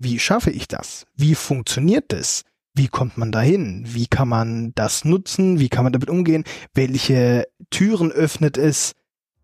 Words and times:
wie 0.00 0.18
schaffe 0.18 0.50
ich 0.50 0.66
das? 0.66 1.06
Wie 1.14 1.34
funktioniert 1.34 2.06
das? 2.08 2.42
Wie 2.74 2.88
kommt 2.88 3.18
man 3.18 3.32
dahin? 3.32 3.84
Wie 3.86 4.06
kann 4.06 4.28
man 4.28 4.72
das 4.74 5.04
nutzen? 5.04 5.60
Wie 5.60 5.68
kann 5.68 5.84
man 5.84 5.92
damit 5.92 6.08
umgehen? 6.08 6.44
Welche 6.72 7.46
Türen 7.68 8.10
öffnet 8.10 8.56
es? 8.56 8.94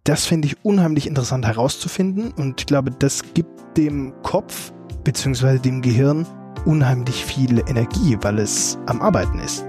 Das 0.05 0.25
finde 0.25 0.49
ich 0.49 0.65
unheimlich 0.65 1.07
interessant 1.07 1.45
herauszufinden 1.45 2.33
und 2.33 2.61
ich 2.61 2.67
glaube, 2.67 2.91
das 2.91 3.35
gibt 3.35 3.77
dem 3.77 4.15
Kopf 4.23 4.73
bzw. 5.05 5.59
dem 5.59 5.83
Gehirn 5.83 6.27
unheimlich 6.65 7.23
viel 7.23 7.59
Energie, 7.69 8.17
weil 8.23 8.39
es 8.39 8.79
am 8.87 9.03
Arbeiten 9.03 9.39
ist. 9.41 9.63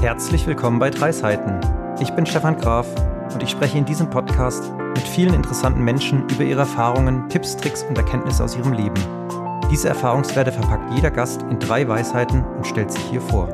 Herzlich 0.00 0.44
willkommen 0.48 0.80
bei 0.80 0.90
Drei 0.90 1.12
Seiten. 1.12 1.60
Ich 2.00 2.10
bin 2.10 2.26
Stefan 2.26 2.56
Graf 2.56 2.88
und 3.32 3.40
ich 3.40 3.50
spreche 3.50 3.78
in 3.78 3.84
diesem 3.84 4.10
Podcast 4.10 4.64
mit 4.94 5.08
vielen 5.08 5.34
interessanten 5.34 5.82
Menschen 5.82 6.28
über 6.28 6.44
ihre 6.44 6.60
Erfahrungen, 6.60 7.28
Tipps, 7.28 7.56
Tricks 7.56 7.82
und 7.84 7.96
Erkenntnisse 7.96 8.44
aus 8.44 8.56
ihrem 8.56 8.72
Leben. 8.72 9.00
Diese 9.70 9.88
Erfahrungswerte 9.88 10.52
verpackt 10.52 10.92
jeder 10.94 11.10
Gast 11.10 11.42
in 11.42 11.58
drei 11.58 11.88
Weisheiten 11.88 12.44
und 12.44 12.66
stellt 12.66 12.92
sich 12.92 13.02
hier 13.04 13.20
vor. 13.20 13.48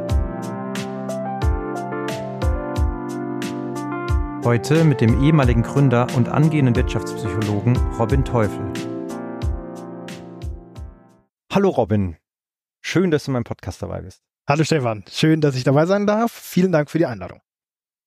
Heute 4.45 4.83
mit 4.83 5.01
dem 5.01 5.23
ehemaligen 5.23 5.62
Gründer 5.62 6.07
und 6.17 6.29
angehenden 6.29 6.75
Wirtschaftspsychologen 6.75 7.77
Robin 7.98 8.25
Teufel. 8.25 8.73
Hallo 11.53 11.69
Robin, 11.70 12.17
schön, 12.81 13.11
dass 13.11 13.25
du 13.25 13.31
in 13.31 13.34
meinem 13.34 13.45
Podcast 13.45 13.83
dabei 13.83 14.01
bist. 14.01 14.23
Hallo 14.48 14.65
Stefan, 14.65 15.05
schön, 15.11 15.41
dass 15.41 15.55
ich 15.55 15.65
dabei 15.65 15.87
sein 15.87 16.07
darf. 16.07 16.33
Vielen 16.33 16.73
Dank 16.73 16.91
für 16.91 16.98
die 16.98 17.07
Einladung. 17.07 17.41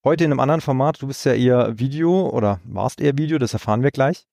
Heute 0.04 0.24
in 0.24 0.32
einem 0.32 0.40
anderen 0.40 0.62
Format. 0.62 1.00
Du 1.00 1.08
bist 1.08 1.26
ja 1.26 1.34
eher 1.34 1.78
Video 1.78 2.28
oder 2.30 2.60
warst 2.64 3.02
eher 3.02 3.20
Video, 3.20 3.38
das 3.38 3.54
erfahren 3.54 3.84
wir 3.84 3.92
gleich. 3.92 4.26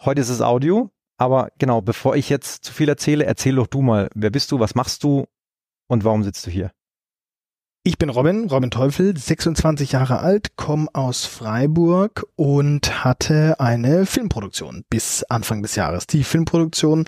Heute 0.00 0.22
ist 0.22 0.30
es 0.30 0.40
Audio. 0.40 0.90
Aber 1.18 1.50
genau, 1.58 1.82
bevor 1.82 2.16
ich 2.16 2.30
jetzt 2.30 2.64
zu 2.64 2.72
viel 2.72 2.88
erzähle, 2.88 3.26
erzähl 3.26 3.56
doch 3.56 3.66
du 3.66 3.82
mal, 3.82 4.08
wer 4.14 4.30
bist 4.30 4.52
du, 4.52 4.58
was 4.58 4.74
machst 4.74 5.04
du 5.04 5.26
und 5.86 6.04
warum 6.04 6.22
sitzt 6.24 6.46
du 6.46 6.50
hier? 6.50 6.72
Ich 7.84 7.98
bin 7.98 8.08
Robin, 8.08 8.48
Robin 8.48 8.70
Teufel, 8.70 9.16
26 9.16 9.92
Jahre 9.92 10.20
alt, 10.20 10.56
komme 10.56 10.88
aus 10.94 11.26
Freiburg 11.26 12.26
und 12.34 13.04
hatte 13.04 13.60
eine 13.60 14.06
Filmproduktion 14.06 14.84
bis 14.88 15.24
Anfang 15.24 15.62
des 15.62 15.76
Jahres. 15.76 16.06
Die 16.06 16.24
Filmproduktion 16.24 17.04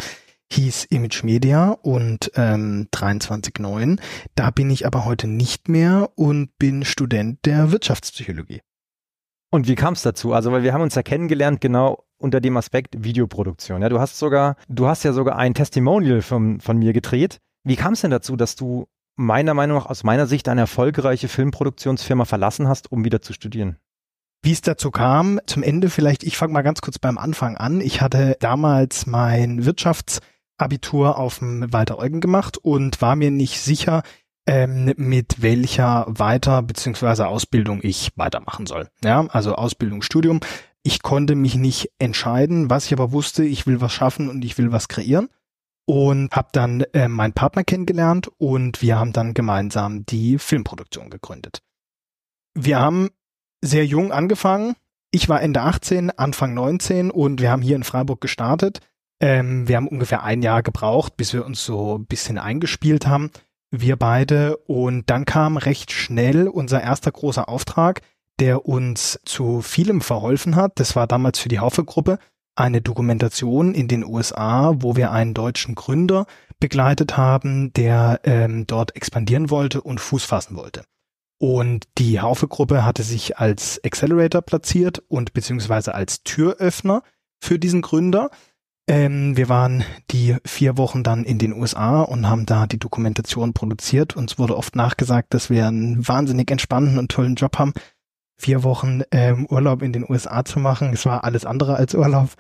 hieß 0.53 0.85
Image 0.87 1.25
Media 1.25 1.71
und 1.71 2.31
ähm, 2.35 2.89
23.9. 2.93 4.01
Da 4.35 4.51
bin 4.51 4.71
ich 4.71 4.87
aber 4.87 5.05
heute 5.05 5.27
nicht 5.27 5.69
mehr 5.69 6.11
und 6.17 6.57
bin 6.59 6.85
Student 6.85 7.45
der 7.45 7.71
Wirtschaftspsychologie. 7.71 8.63
Und 9.51 9.67
wie 9.67 9.75
kam 9.75 9.95
es 9.95 10.03
dazu? 10.03 10.33
Also, 10.33 10.53
weil 10.53 10.63
wir 10.63 10.73
haben 10.73 10.83
uns 10.83 10.95
ja 10.95 11.03
kennengelernt, 11.03 11.61
genau 11.61 12.05
unter 12.19 12.41
dem 12.41 12.57
Aspekt 12.57 13.03
Videoproduktion. 13.03 13.81
Ja, 13.81 13.89
du 13.89 14.01
hast 14.01 14.19
sogar, 14.19 14.57
du 14.69 14.87
hast 14.87 15.05
ja 15.05 15.13
sogar 15.13 15.37
ein 15.37 15.55
Testimonial 15.55 16.23
von, 16.23 16.61
von 16.61 16.79
mir 16.79 16.93
gedreht. 16.93 17.39
Wie 17.65 17.77
kam 17.77 17.93
es 17.93 18.01
denn 18.01 18.11
dazu, 18.11 18.37
dass 18.37 18.57
du 18.57 18.89
meiner 19.17 19.55
Meinung 19.55 19.79
nach, 19.79 19.87
aus 19.87 20.05
meiner 20.05 20.27
Sicht, 20.27 20.49
eine 20.49 20.63
erfolgreiche 20.63 21.29
Filmproduktionsfirma 21.29 22.25
verlassen 22.25 22.69
hast, 22.69 22.93
um 22.93 23.05
wieder 23.05 23.23
zu 23.23 23.33
studieren? 23.33 23.77
Wie 24.43 24.53
es 24.53 24.63
dazu 24.63 24.91
kam, 24.91 25.41
zum 25.47 25.63
Ende 25.63 25.91
vielleicht, 25.91 26.23
ich 26.23 26.37
fange 26.37 26.53
mal 26.53 26.63
ganz 26.63 26.81
kurz 26.81 26.99
beim 26.99 27.19
Anfang 27.19 27.57
an. 27.57 27.81
Ich 27.81 28.01
hatte 28.01 28.37
damals 28.41 29.07
mein 29.07 29.63
Wirtschafts- 29.63 30.21
Abitur 30.59 31.19
auf 31.19 31.39
dem 31.39 31.73
Walter 31.73 31.99
Eugen 31.99 32.21
gemacht 32.21 32.59
und 32.59 33.01
war 33.01 33.17
mir 33.17 33.31
nicht 33.31 33.61
sicher, 33.61 34.03
ähm, 34.47 34.93
mit 34.97 35.43
welcher 35.43 36.07
Weiter- 36.09 36.63
bzw. 36.63 37.23
Ausbildung 37.25 37.81
ich 37.83 38.13
weitermachen 38.17 38.67
soll. 38.67 38.89
Ja, 39.05 39.27
also 39.27 39.55
Ausbildung, 39.55 40.03
Studium. 40.03 40.41
Ich 40.83 41.03
konnte 41.03 41.35
mich 41.35 41.55
nicht 41.55 41.91
entscheiden, 41.99 42.71
was 42.71 42.87
ich 42.87 42.93
aber 42.93 43.13
wusste, 43.13 43.45
ich 43.45 43.67
will 43.67 43.81
was 43.81 43.93
schaffen 43.93 44.29
und 44.29 44.45
ich 44.45 44.57
will 44.59 44.73
was 44.73 44.89
kreieren. 44.89 45.29
Und 45.87 46.35
habe 46.35 46.49
dann 46.53 46.83
äh, 46.93 47.09
meinen 47.09 47.33
Partner 47.33 47.65
kennengelernt 47.65 48.31
und 48.37 48.83
wir 48.83 48.99
haben 48.99 49.13
dann 49.13 49.33
gemeinsam 49.33 50.05
die 50.05 50.39
Filmproduktion 50.39 51.09
gegründet. 51.09 51.63
Wir 52.55 52.79
haben 52.79 53.09
sehr 53.63 53.87
jung 53.87 54.13
angefangen. 54.13 54.77
Ich 55.11 55.29
war 55.29 55.41
Ende 55.41 55.63
18, 55.63 56.11
Anfang 56.11 56.53
19 56.53 57.11
und 57.11 57.41
wir 57.41 57.51
haben 57.51 57.63
hier 57.63 57.77
in 57.77 57.85
Freiburg 57.85 58.21
gestartet. 58.21 58.81
Ähm, 59.21 59.67
wir 59.69 59.77
haben 59.77 59.89
ungefähr 59.89 60.23
ein 60.23 60.43
Jahr 60.43 60.63
gebraucht, 60.63 61.17
bis 61.17 61.33
wir 61.33 61.45
uns 61.45 61.65
so 61.65 61.99
ein 61.99 62.07
bisschen 62.07 62.39
eingespielt 62.39 63.07
haben, 63.07 63.31
wir 63.71 63.97
beide. 63.97 64.57
Und 64.59 65.11
dann 65.11 65.25
kam 65.25 65.57
recht 65.57 65.93
schnell 65.93 66.49
unser 66.49 66.83
erster 66.83 67.11
großer 67.11 67.49
Auftrag, 67.49 68.03
der 68.39 68.67
uns 68.67 69.21
zu 69.25 69.63
vielem 69.63 70.01
verholfen 70.01 70.57
hat. 70.57 70.79
Das 70.79 70.95
war 70.97 71.07
damals 71.07 71.39
für 71.39 71.49
die 71.49 71.59
Haufe-Gruppe 71.59 72.19
eine 72.55 72.81
Dokumentation 72.81 73.75
in 73.75 73.89
den 73.89 74.05
USA, 74.05 74.75
wo 74.79 74.97
wir 74.97 75.13
einen 75.13 75.35
deutschen 75.35 75.75
Gründer 75.75 76.27
begleitet 76.59 77.17
haben, 77.17 77.73
der 77.73 78.21
ähm, 78.25 78.67
dort 78.67 78.97
expandieren 78.97 79.51
wollte 79.51 79.81
und 79.81 80.01
Fuß 80.01 80.25
fassen 80.25 80.57
wollte. 80.57 80.83
Und 81.41 81.87
die 81.99 82.21
Haufe-Gruppe 82.21 82.85
hatte 82.85 83.05
sich 83.05 83.39
als 83.39 83.81
Accelerator 83.85 84.43
platziert 84.43 85.03
und 85.07 85.33
beziehungsweise 85.33 85.95
als 85.95 86.25
Türöffner 86.25 87.03
für 87.41 87.61
diesen 87.61 87.81
Gründer. 87.81 88.31
Ähm, 88.89 89.37
wir 89.37 89.51
waren 89.51 89.85
die 90.11 90.37
vier 90.47 90.79
Wochen 90.79 91.03
dann 91.03 91.25
in 91.25 91.39
den 91.39 91.53
USA 91.53 92.01
und 92.01 92.27
haben 92.27 92.47
da 92.47 92.67
die 92.67 92.79
Dokumentation 92.79 93.53
produziert. 93.53 94.17
Uns 94.17 94.39
wurde 94.39 94.57
oft 94.57 94.77
nachgesagt, 94.77 95.35
dass 95.35 95.51
wir 95.51 95.67
einen 95.67 96.09
wahnsinnig 96.09 96.51
entspannten 96.51 96.99
und 96.99 97.11
tollen 97.11 97.35
Job 97.35 97.59
haben, 97.59 97.75
vier 98.41 98.63
Wochen 98.63 99.03
ähm, 99.11 99.47
Urlaub 99.51 99.83
in 99.83 99.93
den 99.93 100.09
USA 100.09 100.43
zu 100.43 100.59
machen. 100.59 100.95
Es 100.95 101.05
war 101.05 101.25
alles 101.25 101.45
andere 101.45 101.77
als 101.77 101.95
Urlaub, 101.95 102.31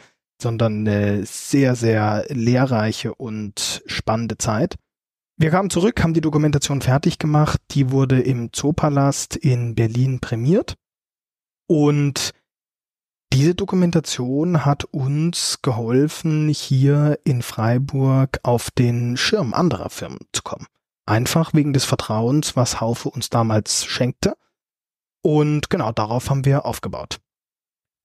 sondern 0.41 0.89
eine 0.89 1.27
sehr, 1.27 1.77
sehr 1.77 2.25
lehrreiche 2.31 3.15
und 3.15 3.83
spannende 3.85 4.39
Zeit. 4.39 4.77
Wir 5.37 5.51
kamen 5.51 5.69
zurück, 5.69 6.03
haben 6.03 6.15
die 6.15 6.23
Dokumentation 6.23 6.81
fertig 6.81 7.19
gemacht. 7.19 7.61
Die 7.73 7.91
wurde 7.91 8.21
im 8.21 8.55
Zoopalast 8.55 9.37
in 9.37 9.75
Berlin 9.75 10.21
prämiert. 10.21 10.77
Und 11.67 12.33
diese 13.33 13.55
Dokumentation 13.55 14.65
hat 14.65 14.85
uns 14.85 15.61
geholfen, 15.63 16.49
hier 16.49 17.19
in 17.25 17.43
Freiburg 17.43 18.41
auf 18.43 18.71
den 18.71 19.17
Schirm 19.17 19.55
anderer 19.55 19.91
Firmen 19.91 20.21
zu 20.33 20.43
kommen. 20.43 20.67
Einfach 21.07 21.55
wegen 21.55 21.73
des 21.73 21.85
Vertrauens, 21.85 22.57
was 22.57 22.81
Haufe 22.81 23.09
uns 23.11 23.31
damals 23.31 23.85
schenkte. 23.85 24.37
Und 25.23 25.71
genau 25.71 25.93
darauf 25.93 26.31
haben 26.31 26.45
wir 26.45 26.65
aufgebaut. 26.65 27.21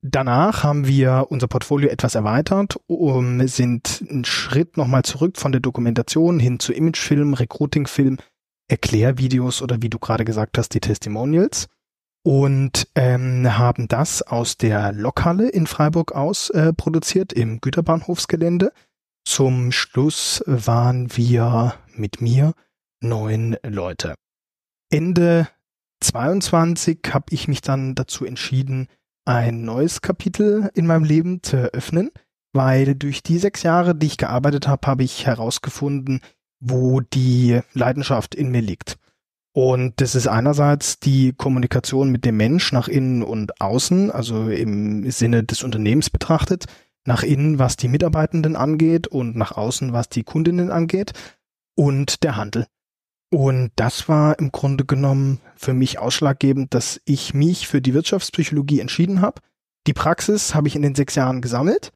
Danach 0.02 0.64
haben 0.64 0.86
wir 0.86 1.28
unser 1.30 1.48
Portfolio 1.48 1.90
etwas 1.90 2.16
erweitert, 2.16 2.78
um, 2.88 3.48
sind 3.48 4.04
einen 4.10 4.26
Schritt 4.26 4.76
nochmal 4.76 5.04
zurück 5.04 5.38
von 5.38 5.54
der 5.54 5.62
Dokumentation 5.62 6.40
hin 6.40 6.60
zu 6.60 6.74
Imagefilm, 6.74 7.34
Recruitingfilm, 7.34 8.18
Erklärvideos 8.68 9.62
oder 9.62 9.82
wie 9.82 9.90
du 9.90 10.00
gerade 10.00 10.26
gesagt 10.26 10.58
hast, 10.58 10.74
die 10.74 10.82
Testimonials 10.82 11.70
und 12.24 12.88
ähm, 12.96 13.58
haben 13.58 13.88
das 13.88 14.22
aus 14.22 14.58
der 14.58 14.94
Lokhalle 14.94 15.50
in 15.50 15.68
Freiburg 15.68 16.14
aus 16.14 16.50
äh, 16.50 16.74
produziert 16.74 17.34
im 17.34 17.60
Güterbahnhofsgelände. 17.60 18.72
Zum 19.26 19.72
Schluss 19.72 20.44
waren 20.46 21.16
wir 21.16 21.76
mit 21.96 22.22
mir 22.22 22.54
neun 23.02 23.58
Leute. 23.64 24.16
Ende 24.90 25.48
22 26.02 27.00
habe 27.10 27.26
ich 27.30 27.48
mich 27.48 27.62
dann 27.62 27.96
dazu 27.96 28.26
entschieden, 28.26 28.88
ein 29.26 29.64
neues 29.64 30.02
Kapitel 30.02 30.70
in 30.74 30.88
meinem 30.88 31.06
Leben 31.06 31.44
zu 31.44 31.58
eröffnen, 31.58 32.12
weil 32.54 32.96
durch 32.96 33.24
die 33.24 33.38
sechs 33.38 33.64
Jahre, 33.64 33.96
die 33.96 34.08
ich 34.08 34.18
gearbeitet 34.18 34.68
habe, 34.68 34.86
habe 34.88 35.04
ich 35.04 35.26
herausgefunden, 35.26 36.22
wo 36.60 37.02
die 37.02 37.62
Leidenschaft 37.74 38.36
in 38.36 38.50
mir 38.50 38.62
liegt. 38.62 38.98
Und 39.54 40.02
das 40.02 40.16
ist 40.16 40.28
einerseits 40.28 41.00
die 41.00 41.32
Kommunikation 41.32 42.10
mit 42.10 42.26
dem 42.26 42.38
Mensch 42.38 42.72
nach 42.72 42.88
innen 42.88 43.22
und 43.22 43.62
außen, 43.62 44.10
also 44.10 44.50
im 44.50 45.10
Sinne 45.12 45.44
des 45.44 45.64
Unternehmens 45.64 46.10
betrachtet, 46.10 46.66
nach 47.06 47.22
innen, 47.22 47.60
was 47.60 47.78
die 47.78 47.88
Mitarbeitenden 47.88 48.56
angeht 48.56 49.08
und 49.08 49.36
nach 49.36 49.52
außen, 49.52 49.94
was 49.94 50.10
die 50.10 50.24
Kundinnen 50.24 50.72
angeht 50.72 51.14
und 51.76 52.24
der 52.24 52.36
Handel. 52.36 52.66
Und 53.32 53.72
das 53.76 54.10
war 54.10 54.40
im 54.40 54.52
Grunde 54.52 54.86
genommen 54.86 55.40
für 55.56 55.74
mich 55.74 56.00
ausschlaggebend, 56.00 56.74
dass 56.74 57.00
ich 57.06 57.36
mich 57.36 57.68
für 57.68 57.82
die 57.82 57.94
Wirtschaftspsychologie 57.94 58.80
entschieden 58.80 59.22
habe. 59.22 59.42
Die 59.86 59.94
Praxis 59.94 60.56
habe 60.56 60.68
ich 60.68 60.76
in 60.76 60.82
den 60.82 60.96
sechs 60.96 61.14
Jahren 61.14 61.42
gesammelt 61.42 61.92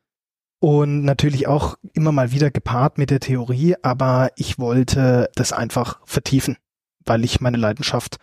und 0.60 1.04
natürlich 1.04 1.48
auch 1.48 1.78
immer 1.94 2.12
mal 2.12 2.32
wieder 2.32 2.52
gepaart 2.52 3.00
mit 3.00 3.10
der 3.10 3.20
Theorie, 3.20 3.76
aber 3.82 4.30
ich 4.36 4.60
wollte 4.60 5.30
das 5.36 5.54
einfach 5.54 6.02
vertiefen 6.06 6.58
weil 7.08 7.24
ich 7.24 7.42
meine 7.42 7.58
Leidenschaft 7.58 8.18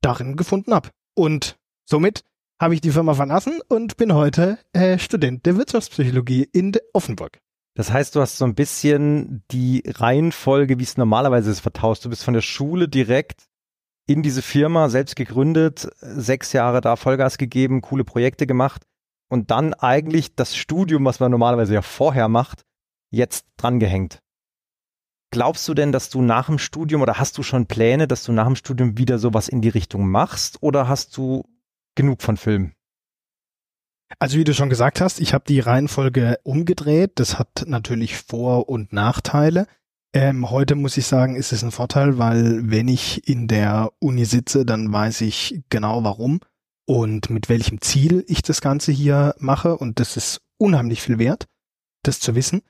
darin 0.00 0.36
gefunden 0.36 0.74
habe. 0.74 0.90
Und 1.14 1.56
somit 1.84 2.24
habe 2.60 2.74
ich 2.74 2.80
die 2.80 2.90
Firma 2.90 3.14
verlassen 3.14 3.60
und 3.68 3.96
bin 3.96 4.14
heute 4.14 4.58
äh, 4.72 4.98
Student 4.98 5.46
der 5.46 5.56
Wirtschaftspsychologie 5.56 6.48
in 6.52 6.72
Offenburg. 6.92 7.38
Das 7.74 7.92
heißt, 7.92 8.14
du 8.14 8.20
hast 8.20 8.36
so 8.36 8.44
ein 8.44 8.54
bisschen 8.54 9.44
die 9.50 9.82
Reihenfolge, 9.86 10.78
wie 10.78 10.82
es 10.82 10.96
normalerweise 10.96 11.50
ist, 11.50 11.60
vertauscht. 11.60 12.04
Du 12.04 12.10
bist 12.10 12.24
von 12.24 12.34
der 12.34 12.42
Schule 12.42 12.88
direkt 12.88 13.44
in 14.06 14.22
diese 14.22 14.42
Firma, 14.42 14.88
selbst 14.88 15.14
gegründet, 15.16 15.88
sechs 16.00 16.52
Jahre 16.52 16.80
da 16.80 16.96
Vollgas 16.96 17.38
gegeben, 17.38 17.80
coole 17.80 18.04
Projekte 18.04 18.46
gemacht 18.46 18.82
und 19.28 19.50
dann 19.50 19.72
eigentlich 19.72 20.34
das 20.34 20.56
Studium, 20.56 21.04
was 21.04 21.20
man 21.20 21.30
normalerweise 21.30 21.74
ja 21.74 21.82
vorher 21.82 22.28
macht, 22.28 22.64
jetzt 23.10 23.46
drangehängt. 23.56 24.20
Glaubst 25.32 25.68
du 25.68 25.74
denn, 25.74 25.92
dass 25.92 26.10
du 26.10 26.22
nach 26.22 26.46
dem 26.46 26.58
Studium 26.58 27.02
oder 27.02 27.18
hast 27.18 27.38
du 27.38 27.42
schon 27.42 27.66
Pläne, 27.66 28.08
dass 28.08 28.24
du 28.24 28.32
nach 28.32 28.46
dem 28.46 28.56
Studium 28.56 28.98
wieder 28.98 29.18
sowas 29.18 29.48
in 29.48 29.60
die 29.60 29.68
Richtung 29.68 30.08
machst 30.08 30.60
oder 30.60 30.88
hast 30.88 31.16
du 31.16 31.44
genug 31.94 32.22
von 32.22 32.36
Film? 32.36 32.72
Also 34.18 34.38
wie 34.38 34.44
du 34.44 34.54
schon 34.54 34.70
gesagt 34.70 35.00
hast, 35.00 35.20
ich 35.20 35.32
habe 35.32 35.44
die 35.46 35.60
Reihenfolge 35.60 36.38
umgedreht. 36.42 37.12
Das 37.14 37.38
hat 37.38 37.64
natürlich 37.66 38.16
Vor- 38.16 38.68
und 38.68 38.92
Nachteile. 38.92 39.68
Ähm, 40.12 40.50
heute 40.50 40.74
muss 40.74 40.96
ich 40.96 41.06
sagen, 41.06 41.36
ist 41.36 41.52
es 41.52 41.62
ein 41.62 41.70
Vorteil, 41.70 42.18
weil 42.18 42.68
wenn 42.68 42.88
ich 42.88 43.28
in 43.28 43.46
der 43.46 43.92
Uni 44.00 44.24
sitze, 44.24 44.66
dann 44.66 44.92
weiß 44.92 45.20
ich 45.20 45.62
genau 45.68 46.02
warum 46.02 46.40
und 46.86 47.30
mit 47.30 47.48
welchem 47.48 47.80
Ziel 47.80 48.24
ich 48.26 48.42
das 48.42 48.60
Ganze 48.60 48.90
hier 48.90 49.36
mache. 49.38 49.76
Und 49.76 50.00
das 50.00 50.16
ist 50.16 50.40
unheimlich 50.58 51.02
viel 51.02 51.18
wert, 51.20 51.46
das 52.02 52.18
zu 52.18 52.34
wissen. 52.34 52.62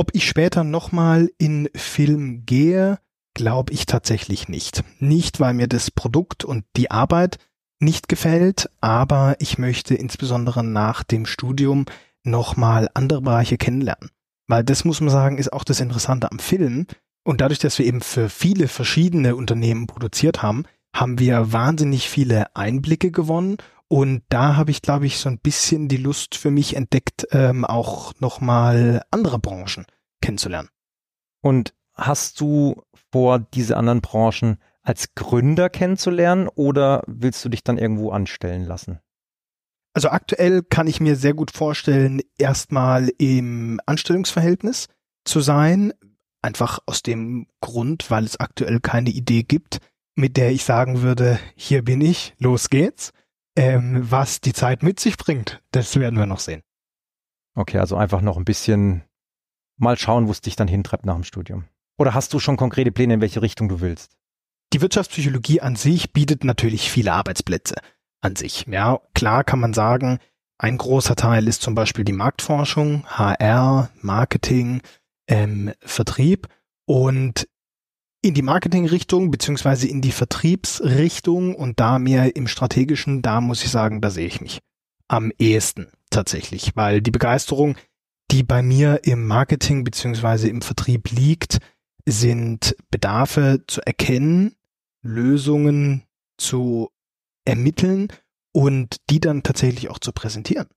Ob 0.00 0.14
ich 0.14 0.26
später 0.26 0.64
nochmal 0.64 1.28
in 1.36 1.68
Film 1.74 2.46
gehe, 2.46 3.00
glaube 3.34 3.74
ich 3.74 3.84
tatsächlich 3.84 4.48
nicht. 4.48 4.82
Nicht, 4.98 5.40
weil 5.40 5.52
mir 5.52 5.68
das 5.68 5.90
Produkt 5.90 6.42
und 6.42 6.64
die 6.74 6.90
Arbeit 6.90 7.36
nicht 7.80 8.08
gefällt, 8.08 8.70
aber 8.80 9.36
ich 9.40 9.58
möchte 9.58 9.94
insbesondere 9.94 10.64
nach 10.64 11.02
dem 11.02 11.26
Studium 11.26 11.84
nochmal 12.24 12.88
andere 12.94 13.20
Bereiche 13.20 13.58
kennenlernen. 13.58 14.08
Weil 14.48 14.64
das 14.64 14.86
muss 14.86 15.02
man 15.02 15.10
sagen, 15.10 15.36
ist 15.36 15.52
auch 15.52 15.64
das 15.64 15.80
Interessante 15.80 16.32
am 16.32 16.38
Film. 16.38 16.86
Und 17.22 17.42
dadurch, 17.42 17.58
dass 17.58 17.78
wir 17.78 17.84
eben 17.84 18.00
für 18.00 18.30
viele 18.30 18.68
verschiedene 18.68 19.36
Unternehmen 19.36 19.86
produziert 19.86 20.40
haben, 20.40 20.64
haben 20.96 21.18
wir 21.18 21.52
wahnsinnig 21.52 22.08
viele 22.08 22.56
Einblicke 22.56 23.10
gewonnen. 23.10 23.58
Und 23.92 24.22
da 24.28 24.54
habe 24.54 24.70
ich, 24.70 24.82
glaube 24.82 25.06
ich, 25.06 25.18
so 25.18 25.28
ein 25.28 25.40
bisschen 25.40 25.88
die 25.88 25.96
Lust 25.96 26.36
für 26.36 26.52
mich 26.52 26.76
entdeckt, 26.76 27.26
ähm, 27.32 27.64
auch 27.64 28.14
nochmal 28.20 29.02
andere 29.10 29.40
Branchen 29.40 29.84
kennenzulernen. 30.22 30.68
Und 31.42 31.74
hast 31.94 32.40
du 32.40 32.84
vor, 33.10 33.40
diese 33.40 33.76
anderen 33.76 34.00
Branchen 34.00 34.58
als 34.82 35.16
Gründer 35.16 35.68
kennenzulernen 35.68 36.46
oder 36.46 37.02
willst 37.08 37.44
du 37.44 37.48
dich 37.48 37.64
dann 37.64 37.78
irgendwo 37.78 38.10
anstellen 38.12 38.64
lassen? 38.64 39.00
Also 39.92 40.10
aktuell 40.10 40.62
kann 40.62 40.86
ich 40.86 41.00
mir 41.00 41.16
sehr 41.16 41.34
gut 41.34 41.50
vorstellen, 41.50 42.20
erstmal 42.38 43.10
im 43.18 43.80
Anstellungsverhältnis 43.86 44.86
zu 45.24 45.40
sein. 45.40 45.92
Einfach 46.42 46.78
aus 46.86 47.02
dem 47.02 47.48
Grund, 47.60 48.08
weil 48.08 48.22
es 48.22 48.38
aktuell 48.38 48.78
keine 48.78 49.10
Idee 49.10 49.42
gibt, 49.42 49.80
mit 50.14 50.36
der 50.36 50.52
ich 50.52 50.62
sagen 50.62 51.02
würde, 51.02 51.40
hier 51.56 51.84
bin 51.84 52.00
ich, 52.00 52.34
los 52.38 52.70
geht's. 52.70 53.12
Ähm, 53.56 54.10
was 54.10 54.40
die 54.40 54.52
Zeit 54.52 54.82
mit 54.82 55.00
sich 55.00 55.16
bringt, 55.16 55.62
das 55.72 55.96
werden 55.96 56.18
wir 56.18 56.26
noch 56.26 56.40
sehen. 56.40 56.62
Okay, 57.54 57.78
also 57.78 57.96
einfach 57.96 58.20
noch 58.20 58.36
ein 58.36 58.44
bisschen 58.44 59.02
mal 59.76 59.98
schauen, 59.98 60.28
wo 60.28 60.30
es 60.30 60.40
dich 60.40 60.56
dann 60.56 60.68
hintreibt 60.68 61.04
nach 61.04 61.14
dem 61.14 61.24
Studium. 61.24 61.64
Oder 61.98 62.14
hast 62.14 62.32
du 62.32 62.38
schon 62.38 62.56
konkrete 62.56 62.92
Pläne, 62.92 63.14
in 63.14 63.20
welche 63.20 63.42
Richtung 63.42 63.68
du 63.68 63.80
willst? 63.80 64.16
Die 64.72 64.80
Wirtschaftspsychologie 64.80 65.60
an 65.60 65.74
sich 65.74 66.12
bietet 66.12 66.44
natürlich 66.44 66.90
viele 66.90 67.12
Arbeitsplätze 67.12 67.76
an 68.20 68.36
sich. 68.36 68.66
Ja, 68.68 69.00
klar 69.14 69.42
kann 69.42 69.58
man 69.58 69.74
sagen, 69.74 70.18
ein 70.58 70.78
großer 70.78 71.16
Teil 71.16 71.48
ist 71.48 71.62
zum 71.62 71.74
Beispiel 71.74 72.04
die 72.04 72.12
Marktforschung, 72.12 73.04
HR, 73.06 73.90
Marketing, 74.00 74.82
ähm, 75.26 75.72
Vertrieb 75.80 76.48
und 76.86 77.48
in 78.22 78.34
die 78.34 78.42
Marketingrichtung 78.42 79.30
beziehungsweise 79.30 79.88
in 79.88 80.00
die 80.00 80.12
Vertriebsrichtung 80.12 81.54
und 81.54 81.80
da 81.80 81.98
mehr 81.98 82.36
im 82.36 82.46
strategischen, 82.46 83.22
da 83.22 83.40
muss 83.40 83.64
ich 83.64 83.70
sagen, 83.70 84.00
da 84.00 84.10
sehe 84.10 84.26
ich 84.26 84.40
mich 84.40 84.60
am 85.08 85.32
ehesten 85.38 85.88
tatsächlich, 86.10 86.72
weil 86.76 87.00
die 87.00 87.10
Begeisterung, 87.10 87.76
die 88.30 88.42
bei 88.42 88.62
mir 88.62 89.00
im 89.04 89.26
Marketing 89.26 89.84
beziehungsweise 89.84 90.48
im 90.48 90.62
Vertrieb 90.62 91.10
liegt, 91.10 91.58
sind 92.06 92.76
Bedarfe 92.90 93.64
zu 93.66 93.80
erkennen, 93.86 94.54
Lösungen 95.02 96.04
zu 96.36 96.90
ermitteln 97.44 98.08
und 98.52 98.96
die 99.08 99.20
dann 99.20 99.42
tatsächlich 99.42 99.88
auch 99.88 99.98
zu 99.98 100.12
präsentieren. 100.12 100.68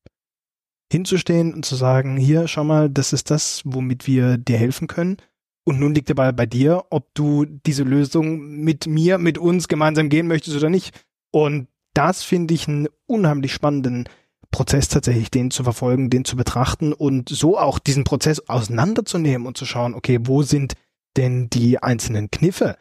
Hinzustehen 0.91 1.53
und 1.53 1.65
zu 1.65 1.75
sagen, 1.75 2.17
hier, 2.17 2.47
schau 2.47 2.63
mal, 2.63 2.89
das 2.89 3.13
ist 3.13 3.31
das, 3.31 3.61
womit 3.65 4.07
wir 4.07 4.37
dir 4.37 4.57
helfen 4.57 4.87
können. 4.87 5.17
Und 5.65 5.79
nun 5.79 5.95
liegt 5.95 6.09
der 6.09 6.15
Ball 6.15 6.33
bei 6.33 6.45
dir, 6.45 6.83
ob 6.89 7.13
du 7.13 7.45
diese 7.45 7.83
Lösung 7.83 8.41
mit 8.63 8.85
mir, 8.85 9.17
mit 9.17 9.37
uns 9.37 9.67
gemeinsam 9.67 10.09
gehen 10.09 10.27
möchtest 10.27 10.57
oder 10.57 10.69
nicht. 10.69 10.93
Und 11.31 11.67
das 11.93 12.23
finde 12.23 12.53
ich 12.53 12.67
einen 12.67 12.87
unheimlich 13.05 13.53
spannenden 13.53 14.09
Prozess 14.51 14.87
tatsächlich, 14.87 15.31
den 15.31 15.51
zu 15.51 15.63
verfolgen, 15.63 16.09
den 16.09 16.25
zu 16.25 16.35
betrachten 16.35 16.93
und 16.93 17.29
so 17.29 17.57
auch 17.57 17.79
diesen 17.79 18.03
Prozess 18.03 18.47
auseinanderzunehmen 18.47 19.47
und 19.47 19.57
zu 19.57 19.65
schauen, 19.65 19.95
okay, 19.95 20.19
wo 20.23 20.43
sind 20.43 20.73
denn 21.17 21.49
die 21.49 21.81
einzelnen 21.81 22.29
Kniffe, 22.29 22.77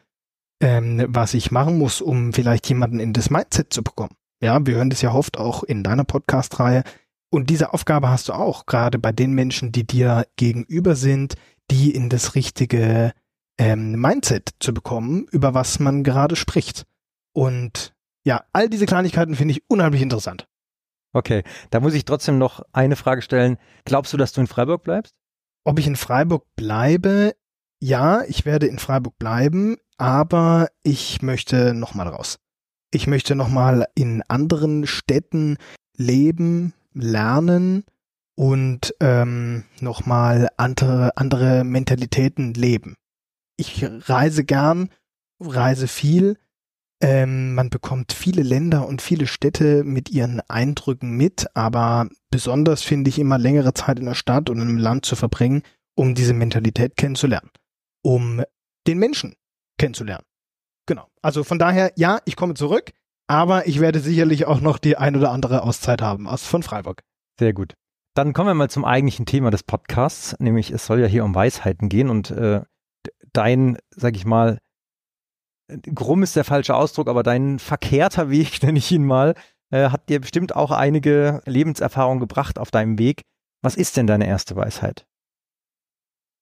ähm, 0.61 1.05
was 1.09 1.35
ich 1.35 1.51
machen 1.51 1.79
muss, 1.79 2.01
um 2.01 2.33
vielleicht 2.33 2.69
jemanden 2.69 3.01
in 3.01 3.13
das 3.13 3.31
Mindset 3.31 3.73
zu 3.73 3.83
bekommen. 3.83 4.15
Ja, 4.43 4.65
wir 4.67 4.75
hören 4.75 4.91
das 4.91 5.03
ja 5.03 5.13
oft 5.13 5.39
auch 5.39 5.63
in 5.63 5.83
deiner 5.83 6.05
Podcast-Reihe. 6.05 6.83
Und 7.31 7.49
diese 7.49 7.73
Aufgabe 7.73 8.11
hast 8.11 8.29
du 8.29 8.35
auch, 8.35 8.67
gerade 8.67 8.99
bei 8.99 9.13
den 9.13 9.33
Menschen, 9.33 9.73
die 9.73 9.87
dir 9.87 10.27
gegenüber 10.37 10.97
sind, 10.97 11.37
die 11.71 11.95
in 11.95 12.09
das 12.09 12.35
richtige 12.35 13.13
ähm, 13.59 13.93
Mindset 13.93 14.51
zu 14.61 14.75
bekommen, 14.75 15.27
über 15.31 15.55
was 15.55 15.79
man 15.79 16.05
gerade 16.05 16.37
spricht. 16.37 16.87
Und 17.33 17.95
ja, 18.25 18.45
all 18.53 18.69
diese 18.69 18.87
Kleinigkeiten 18.87 19.35
finde 19.35 19.53
ich 19.53 19.63
unheimlich 19.69 20.03
interessant. 20.03 20.47
Okay, 21.13 21.43
da 21.71 21.81
muss 21.81 21.95
ich 21.95 22.05
trotzdem 22.05 22.39
noch 22.39 22.63
eine 22.73 22.97
Frage 22.97 23.23
stellen. 23.23 23.59
Glaubst 23.85 24.13
du, 24.13 24.17
dass 24.17 24.33
du 24.33 24.41
in 24.41 24.47
Freiburg 24.47 24.83
bleibst? 24.83 25.15
Ob 25.65 25.79
ich 25.79 25.87
in 25.87 25.97
Freiburg 25.97 26.47
bleibe? 26.57 27.35
Ja, 27.81 28.23
ich 28.23 28.45
werde 28.47 28.67
in 28.67 28.79
Freiburg 28.79 29.19
bleiben 29.19 29.77
aber 30.03 30.67
ich 30.83 31.23
möchte 31.23 31.75
nochmal 31.75 32.09
raus. 32.09 32.41
Ich 32.91 33.07
möchte 33.07 33.37
nochmal 33.37 33.87
in 33.95 34.23
anderen 34.27 34.85
Städten 34.85 35.59
leben, 35.97 36.75
lernen 36.93 37.85
und 38.43 38.93
ähm, 38.99 39.63
nochmal 39.79 40.49
andere, 40.57 41.17
andere 41.17 41.63
Mentalitäten 41.63 42.55
leben. 42.55 42.97
Ich 43.57 43.87
reise 43.87 44.43
gern, 44.43 44.89
reise 45.39 45.87
viel. 45.87 46.37
Ähm, 47.01 47.55
man 47.55 47.71
bekommt 47.71 48.13
viele 48.13 48.43
Länder 48.43 48.89
und 48.89 49.01
viele 49.01 49.29
Städte 49.29 49.85
mit 49.85 50.11
ihren 50.11 50.41
Eindrücken 50.49 51.17
mit, 51.17 51.55
aber 51.55 52.09
besonders 52.33 52.83
finde 52.83 53.11
ich 53.11 53.21
immer 53.21 53.39
längere 53.39 53.75
Zeit 53.75 54.01
in 54.01 54.07
der 54.07 54.15
Stadt 54.15 54.51
und 54.51 54.61
im 54.61 54.77
Land 54.77 55.07
zu 55.07 55.15
verbringen, 55.15 55.63
um 55.95 56.17
diese 56.17 56.35
Mentalität 56.35 56.97
kennenzulernen. 56.97 57.51
Um 58.03 58.43
den 58.89 58.99
Menschen 58.99 59.37
kennenzulernen. 59.79 60.25
Genau. 60.87 61.07
Also 61.23 61.45
von 61.45 61.61
daher, 61.61 61.93
ja, 61.95 62.19
ich 62.25 62.35
komme 62.35 62.55
zurück, 62.55 62.91
aber 63.29 63.69
ich 63.69 63.79
werde 63.79 64.01
sicherlich 64.01 64.47
auch 64.47 64.61
noch 64.61 64.79
die 64.79 64.97
ein 64.97 65.15
oder 65.15 65.31
andere 65.31 65.63
Auszeit 65.63 66.03
haben 66.03 66.27
aus 66.27 66.45
von 66.45 66.65
Freiburg. 66.65 67.05
Sehr 67.39 67.53
gut. 67.53 67.75
Dann 68.15 68.33
kommen 68.35 68.49
wir 68.49 68.55
mal 68.55 68.71
zum 68.71 68.85
eigentlichen 68.85 69.27
Thema 69.27 69.51
des 69.51 69.63
Podcasts, 69.63 70.37
nämlich 70.39 70.71
es 70.71 70.87
soll 70.87 71.01
ja 71.01 71.07
hier 71.07 71.25
um 71.25 71.35
Weisheiten 71.35 71.89
gehen 71.89 72.11
und 72.11 72.31
äh, 72.31 72.63
dein, 73.33 73.79
sag 73.91 74.17
ich 74.17 74.27
mal, 74.27 74.59
Grumm 75.95 76.23
ist 76.23 76.37
der 76.37 76.45
falsche 76.45 76.75
Ausdruck, 76.75 77.09
aber 77.09 77.23
dein 77.23 77.59
verkehrter 77.59 78.29
Weg, 78.29 78.63
nenne 78.63 78.79
ich 78.79 78.93
ihn 78.93 79.07
mal, 79.07 79.35
äh, 79.71 79.89
hat 79.89 80.09
dir 80.09 80.21
bestimmt 80.21 80.55
auch 80.55 80.71
einige 80.71 81.41
Lebenserfahrungen 81.47 82.21
gebracht 82.21 82.59
auf 82.59 82.71
deinem 82.71 82.99
Weg. 82.99 83.23
Was 83.63 83.77
ist 83.77 83.97
denn 83.97 84.07
deine 84.07 84.27
erste 84.27 84.57
Weisheit? 84.57 85.07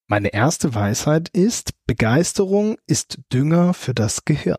Meine 0.09 0.33
erste 0.33 0.75
Weisheit 0.75 1.29
ist, 1.29 1.71
Begeisterung 1.87 2.79
ist 2.87 3.21
Dünger 3.33 3.75
für 3.75 3.95
das 3.95 4.25
Gehirn. 4.25 4.59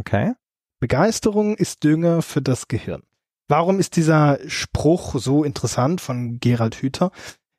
Okay. 0.00 0.32
Begeisterung 0.80 1.56
ist 1.56 1.84
Dünger 1.84 2.22
für 2.22 2.42
das 2.42 2.66
Gehirn. 2.66 3.04
Warum 3.52 3.80
ist 3.80 3.96
dieser 3.96 4.38
Spruch 4.48 5.20
so 5.20 5.44
interessant 5.44 6.00
von 6.00 6.40
Gerald 6.40 6.76
Hüther? 6.76 7.12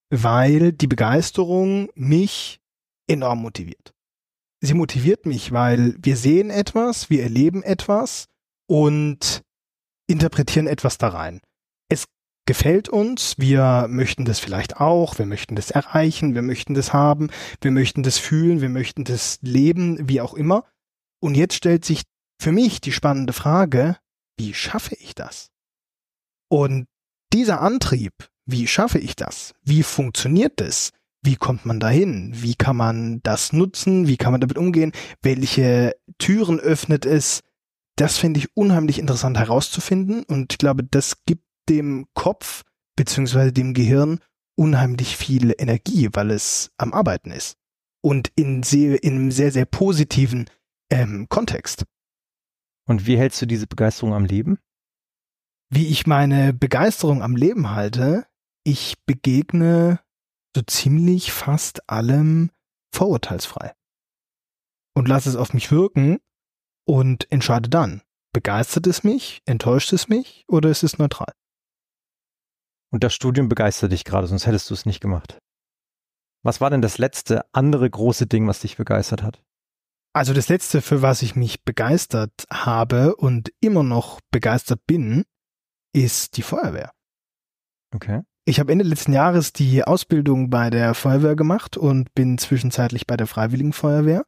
Weil 0.09 0.71
die 0.71 0.87
Begeisterung 0.87 1.87
mich 1.93 2.61
enorm 3.07 3.43
motiviert. 3.43 3.93
Sie 4.59 4.73
motiviert 4.73 5.27
mich, 5.27 5.51
weil 5.51 5.95
wir 5.99 6.17
sehen 6.17 6.49
etwas, 6.49 7.11
wir 7.11 7.21
erleben 7.21 7.61
etwas 7.61 8.25
und 8.67 9.43
interpretieren 10.07 10.65
etwas 10.65 10.97
da 10.97 11.09
rein. 11.09 11.41
Es 11.89 12.05
gefällt 12.47 12.89
uns, 12.89 13.35
wir 13.37 13.85
möchten 13.87 14.25
das 14.25 14.39
vielleicht 14.39 14.77
auch, 14.77 15.19
wir 15.19 15.27
möchten 15.27 15.55
das 15.55 15.69
erreichen, 15.69 16.33
wir 16.33 16.41
möchten 16.41 16.73
das 16.73 16.91
haben, 16.91 17.29
wir 17.61 17.69
möchten 17.69 18.01
das 18.01 18.17
fühlen, 18.17 18.61
wir 18.61 18.69
möchten 18.69 19.03
das 19.03 19.37
leben, 19.43 20.09
wie 20.09 20.21
auch 20.21 20.33
immer. 20.33 20.65
Und 21.21 21.35
jetzt 21.35 21.53
stellt 21.53 21.85
sich 21.85 22.01
für 22.41 22.51
mich 22.51 22.81
die 22.81 22.91
spannende 22.91 23.33
Frage, 23.33 23.97
wie 24.39 24.55
schaffe 24.55 24.95
ich 24.95 25.13
das? 25.13 25.52
Und 26.53 26.85
dieser 27.33 27.61
Antrieb, 27.61 28.13
wie 28.45 28.67
schaffe 28.67 28.99
ich 28.99 29.15
das? 29.15 29.55
Wie 29.63 29.81
funktioniert 29.81 30.61
das? 30.61 30.91
Wie 31.23 31.35
kommt 31.35 31.65
man 31.65 31.79
dahin? 31.79 32.31
Wie 32.35 32.53
kann 32.53 32.77
man 32.77 33.21
das 33.23 33.53
nutzen? 33.53 34.07
Wie 34.07 34.17
kann 34.17 34.33
man 34.33 34.39
damit 34.39 34.59
umgehen? 34.59 34.91
Welche 35.23 35.95
Türen 36.19 36.59
öffnet 36.59 37.07
es? 37.07 37.41
Das 37.95 38.19
finde 38.19 38.39
ich 38.39 38.55
unheimlich 38.55 38.99
interessant 38.99 39.39
herauszufinden 39.39 40.25
und 40.25 40.53
ich 40.53 40.59
glaube, 40.59 40.83
das 40.83 41.25
gibt 41.25 41.43
dem 41.69 42.05
Kopf 42.13 42.61
beziehungsweise 42.95 43.51
dem 43.51 43.73
Gehirn 43.73 44.19
unheimlich 44.55 45.17
viel 45.17 45.55
Energie, 45.57 46.09
weil 46.13 46.29
es 46.29 46.69
am 46.77 46.93
Arbeiten 46.93 47.31
ist. 47.31 47.55
Und 48.03 48.31
in, 48.35 48.61
sehr, 48.61 49.03
in 49.03 49.15
einem 49.15 49.31
sehr, 49.31 49.51
sehr 49.51 49.65
positiven 49.65 50.45
ähm, 50.91 51.25
Kontext. 51.29 51.83
Und 52.87 53.07
wie 53.07 53.17
hältst 53.17 53.41
du 53.41 53.47
diese 53.47 53.65
Begeisterung 53.65 54.13
am 54.13 54.25
Leben? 54.25 54.59
Wie 55.75 55.87
ich 55.87 56.05
meine 56.05 56.53
Begeisterung 56.53 57.23
am 57.23 57.35
Leben 57.35 57.71
halte, 57.71 58.27
ich 58.63 58.93
begegne 59.07 59.99
so 60.55 60.61
ziemlich 60.61 61.31
fast 61.31 61.89
allem 61.89 62.51
vorurteilsfrei. 62.93 63.73
Und 64.95 65.07
lasse 65.07 65.29
es 65.29 65.35
auf 65.35 65.51
mich 65.55 65.71
wirken 65.71 66.19
und 66.85 67.25
entscheide 67.31 67.69
dann, 67.69 68.03
begeistert 68.33 68.85
es 68.85 69.03
mich, 69.03 69.41
enttäuscht 69.47 69.93
es 69.93 70.09
mich 70.09 70.45
oder 70.47 70.69
ist 70.69 70.83
es 70.83 70.99
neutral? 70.99 71.33
Und 72.91 73.03
das 73.03 73.15
Studium 73.15 73.49
begeistert 73.49 73.93
dich 73.93 74.03
gerade, 74.03 74.27
sonst 74.27 74.45
hättest 74.45 74.69
du 74.69 74.75
es 74.75 74.85
nicht 74.85 74.99
gemacht. 74.99 75.39
Was 76.43 76.61
war 76.61 76.69
denn 76.69 76.83
das 76.83 76.99
letzte 76.99 77.51
andere 77.51 77.89
große 77.89 78.27
Ding, 78.27 78.47
was 78.47 78.59
dich 78.59 78.77
begeistert 78.77 79.23
hat? 79.23 79.41
Also 80.13 80.35
das 80.35 80.49
letzte, 80.49 80.83
für 80.83 81.01
was 81.01 81.23
ich 81.23 81.35
mich 81.35 81.63
begeistert 81.63 82.45
habe 82.51 83.15
und 83.15 83.51
immer 83.59 83.81
noch 83.81 84.19
begeistert 84.29 84.85
bin, 84.85 85.25
ist 85.93 86.37
die 86.37 86.41
Feuerwehr. 86.41 86.91
Okay. 87.93 88.21
Ich 88.45 88.59
habe 88.59 88.71
Ende 88.71 88.83
letzten 88.83 89.13
Jahres 89.13 89.53
die 89.53 89.83
Ausbildung 89.83 90.49
bei 90.49 90.69
der 90.69 90.93
Feuerwehr 90.95 91.35
gemacht 91.35 91.77
und 91.77 92.13
bin 92.13 92.37
zwischenzeitlich 92.37 93.07
bei 93.07 93.15
der 93.15 93.27
Freiwilligen 93.27 93.71
Feuerwehr. 93.71 94.25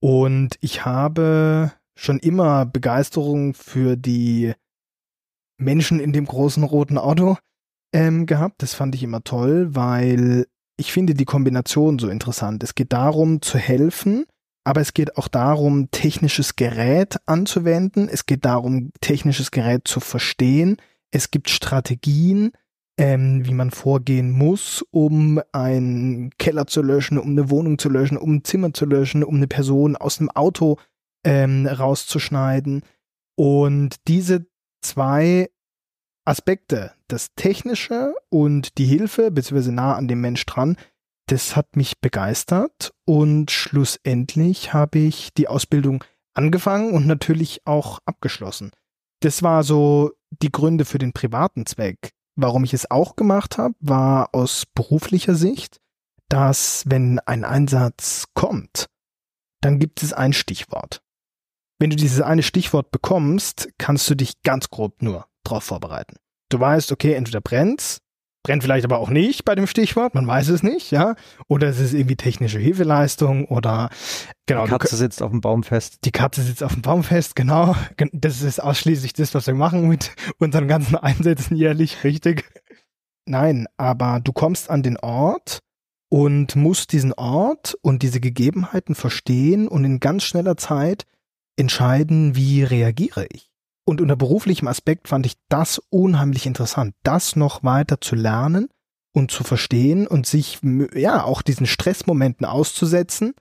Und 0.00 0.56
ich 0.60 0.84
habe 0.84 1.72
schon 1.96 2.18
immer 2.18 2.66
Begeisterung 2.66 3.54
für 3.54 3.96
die 3.96 4.54
Menschen 5.56 6.00
in 6.00 6.12
dem 6.12 6.26
großen 6.26 6.64
roten 6.64 6.98
Auto 6.98 7.36
ähm, 7.92 8.26
gehabt. 8.26 8.62
Das 8.62 8.74
fand 8.74 8.94
ich 8.94 9.02
immer 9.02 9.22
toll, 9.22 9.74
weil 9.74 10.46
ich 10.76 10.92
finde 10.92 11.14
die 11.14 11.24
Kombination 11.24 11.98
so 11.98 12.08
interessant. 12.08 12.62
Es 12.62 12.74
geht 12.74 12.92
darum 12.92 13.42
zu 13.42 13.58
helfen, 13.58 14.26
aber 14.68 14.82
es 14.82 14.92
geht 14.92 15.16
auch 15.16 15.28
darum, 15.28 15.90
technisches 15.92 16.54
Gerät 16.54 17.16
anzuwenden. 17.24 18.06
Es 18.06 18.26
geht 18.26 18.44
darum, 18.44 18.92
technisches 19.00 19.50
Gerät 19.50 19.88
zu 19.88 19.98
verstehen. 19.98 20.76
Es 21.10 21.30
gibt 21.30 21.48
Strategien, 21.48 22.52
ähm, 22.98 23.46
wie 23.46 23.54
man 23.54 23.70
vorgehen 23.70 24.30
muss, 24.30 24.84
um 24.90 25.40
einen 25.52 26.32
Keller 26.36 26.66
zu 26.66 26.82
löschen, 26.82 27.16
um 27.16 27.30
eine 27.30 27.48
Wohnung 27.48 27.78
zu 27.78 27.88
löschen, 27.88 28.18
um 28.18 28.34
ein 28.34 28.44
Zimmer 28.44 28.74
zu 28.74 28.84
löschen, 28.84 29.24
um 29.24 29.36
eine 29.36 29.46
Person 29.46 29.96
aus 29.96 30.18
dem 30.18 30.28
Auto 30.28 30.76
ähm, 31.24 31.66
rauszuschneiden. 31.66 32.82
Und 33.36 33.96
diese 34.06 34.48
zwei 34.82 35.48
Aspekte, 36.26 36.92
das 37.06 37.34
Technische 37.36 38.12
und 38.28 38.76
die 38.76 38.84
Hilfe, 38.84 39.30
beziehungsweise 39.30 39.72
nah 39.72 39.94
an 39.94 40.08
dem 40.08 40.20
Mensch 40.20 40.44
dran, 40.44 40.76
das 41.28 41.56
hat 41.56 41.76
mich 41.76 42.00
begeistert 42.00 42.92
und 43.04 43.50
schlussendlich 43.50 44.72
habe 44.72 44.98
ich 44.98 45.32
die 45.34 45.46
Ausbildung 45.46 46.04
angefangen 46.34 46.92
und 46.92 47.06
natürlich 47.06 47.66
auch 47.66 47.98
abgeschlossen. 48.06 48.70
Das 49.20 49.42
war 49.42 49.62
so 49.62 50.12
die 50.30 50.50
Gründe 50.50 50.84
für 50.84 50.98
den 50.98 51.12
privaten 51.12 51.66
Zweck. 51.66 52.10
Warum 52.34 52.64
ich 52.64 52.72
es 52.72 52.90
auch 52.90 53.14
gemacht 53.16 53.58
habe, 53.58 53.74
war 53.80 54.34
aus 54.34 54.64
beruflicher 54.74 55.34
Sicht, 55.34 55.80
dass 56.28 56.84
wenn 56.86 57.18
ein 57.20 57.44
Einsatz 57.44 58.26
kommt, 58.34 58.86
dann 59.60 59.78
gibt 59.78 60.02
es 60.02 60.12
ein 60.12 60.32
Stichwort. 60.32 61.02
Wenn 61.78 61.90
du 61.90 61.96
dieses 61.96 62.20
eine 62.20 62.42
Stichwort 62.42 62.90
bekommst, 62.90 63.68
kannst 63.78 64.08
du 64.08 64.14
dich 64.14 64.42
ganz 64.42 64.70
grob 64.70 65.02
nur 65.02 65.26
drauf 65.44 65.64
vorbereiten. 65.64 66.16
Du 66.48 66.58
weißt, 66.58 66.92
okay, 66.92 67.12
entweder 67.12 67.40
brennt's, 67.40 68.00
brennt 68.42 68.62
vielleicht 68.62 68.84
aber 68.84 68.98
auch 68.98 69.10
nicht 69.10 69.44
bei 69.44 69.54
dem 69.54 69.66
Stichwort, 69.66 70.14
man 70.14 70.26
weiß 70.26 70.48
es 70.48 70.62
nicht, 70.62 70.90
ja. 70.90 71.14
Oder 71.48 71.68
es 71.68 71.78
ist 71.78 71.92
irgendwie 71.92 72.16
technische 72.16 72.58
Hilfeleistung 72.58 73.46
oder 73.46 73.90
genau. 74.46 74.64
Die 74.64 74.70
Katze 74.70 74.96
sitzt 74.96 75.22
auf 75.22 75.30
dem 75.30 75.40
Baum 75.40 75.62
fest. 75.62 75.98
Die 76.04 76.12
Katze 76.12 76.42
sitzt 76.42 76.62
auf 76.62 76.72
dem 76.72 76.82
Baum 76.82 77.02
fest, 77.02 77.36
genau. 77.36 77.76
Das 78.12 78.42
ist 78.42 78.62
ausschließlich 78.62 79.12
das, 79.12 79.34
was 79.34 79.46
wir 79.46 79.54
machen 79.54 79.88
mit 79.88 80.12
unseren 80.38 80.68
ganzen 80.68 80.96
Einsätzen 80.96 81.56
jährlich, 81.56 82.04
richtig. 82.04 82.44
Nein, 83.26 83.66
aber 83.76 84.20
du 84.20 84.32
kommst 84.32 84.70
an 84.70 84.82
den 84.82 84.96
Ort 84.96 85.58
und 86.08 86.56
musst 86.56 86.92
diesen 86.92 87.12
Ort 87.12 87.76
und 87.82 88.02
diese 88.02 88.20
Gegebenheiten 88.20 88.94
verstehen 88.94 89.68
und 89.68 89.84
in 89.84 90.00
ganz 90.00 90.24
schneller 90.24 90.56
Zeit 90.56 91.04
entscheiden, 91.56 92.36
wie 92.36 92.62
reagiere 92.62 93.26
ich. 93.30 93.47
Und 93.88 94.02
unter 94.02 94.16
beruflichem 94.16 94.68
Aspekt 94.68 95.08
fand 95.08 95.24
ich 95.24 95.38
das 95.48 95.80
unheimlich 95.88 96.44
interessant, 96.44 96.94
das 97.04 97.36
noch 97.36 97.64
weiter 97.64 98.02
zu 98.02 98.16
lernen 98.16 98.68
und 99.14 99.30
zu 99.30 99.44
verstehen 99.44 100.06
und 100.06 100.26
sich 100.26 100.58
ja 100.94 101.24
auch 101.24 101.40
diesen 101.40 101.64
Stressmomenten 101.64 102.44
auszusetzen, 102.44 103.32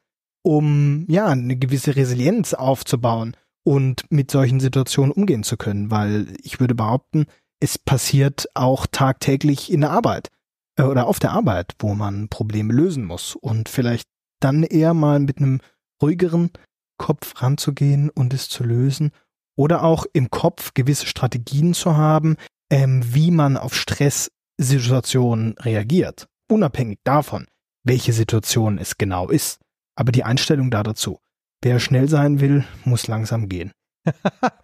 um 0.44 1.04
ja 1.10 1.26
eine 1.26 1.58
gewisse 1.58 1.98
Resilienz 1.98 2.54
aufzubauen 2.54 3.36
und 3.66 4.06
mit 4.10 4.32
solchen 4.32 4.62
Situationen 4.62 5.12
umgehen 5.12 5.44
zu 5.44 5.58
können, 5.58 5.92
weil 5.92 6.28
ich 6.42 6.62
würde 6.62 6.76
behaupten, 6.76 7.26
es 7.60 7.78
passiert 7.78 8.48
auch 8.54 8.88
tagtäglich 8.90 9.70
in 9.70 9.82
der 9.82 9.92
Arbeit 9.92 10.30
äh, 10.78 10.84
oder 10.84 11.08
auf 11.08 11.20
der 11.20 11.32
Arbeit, 11.32 11.74
wo 11.80 11.94
man 11.94 12.30
Probleme 12.30 12.72
lösen 12.72 13.04
muss. 13.04 13.36
Und 13.36 13.68
vielleicht 13.68 14.08
dann 14.40 14.64
eher 14.64 14.94
mal 14.94 15.20
mit 15.20 15.40
einem 15.40 15.60
ruhigeren 16.02 16.52
Kopf 16.98 17.42
ranzugehen 17.42 18.10
und 18.10 18.34
es 18.34 18.48
zu 18.48 18.64
lösen 18.64 19.12
oder 19.58 19.84
auch 19.84 20.06
im 20.14 20.30
Kopf 20.30 20.74
gewisse 20.74 21.08
Strategien 21.08 21.74
zu 21.74 21.98
haben, 21.98 22.38
ähm, 22.72 23.02
wie 23.14 23.32
man 23.32 23.58
auf 23.58 23.76
Stresssituationen 23.76 25.58
reagiert. 25.60 26.28
Unabhängig 26.50 27.00
davon, 27.04 27.48
welche 27.84 28.14
Situation 28.14 28.78
es 28.78 28.98
genau 28.98 29.28
ist. 29.28 29.60
Aber 29.96 30.12
die 30.12 30.24
Einstellung 30.24 30.72
da 30.72 30.84
dazu. 30.84 31.20
Wer 31.62 31.80
schnell 31.80 32.08
sein 32.08 32.40
will, 32.40 32.64
muss 32.86 33.08
langsam 33.08 33.50
gehen. 33.50 33.72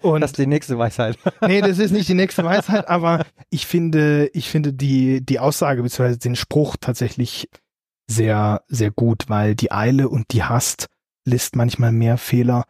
Und 0.02 0.22
das 0.22 0.32
ist 0.32 0.38
die 0.38 0.48
nächste 0.48 0.78
Weisheit. 0.78 1.18
nee, 1.42 1.60
das 1.60 1.80
ist 1.80 1.92
nicht 1.92 2.08
die 2.08 2.14
nächste 2.14 2.44
Weisheit, 2.46 2.88
aber 2.88 3.26
ich 3.50 3.66
finde, 3.66 4.30
ich 4.34 4.50
finde 4.50 4.74
die, 4.74 5.26
die 5.26 5.40
Aussage 5.40 5.82
bzw. 5.82 6.18
den 6.18 6.36
Spruch 6.36 6.78
tatsächlich 6.80 7.50
sehr, 8.08 8.64
sehr 8.68 8.92
gut, 8.92 9.26
weil 9.28 9.56
die 9.56 9.72
Eile 9.72 10.08
und 10.08 10.32
die 10.32 10.44
Hast 10.44 10.88
lässt 11.26 11.56
manchmal 11.56 11.92
mehr 11.92 12.18
Fehler 12.18 12.66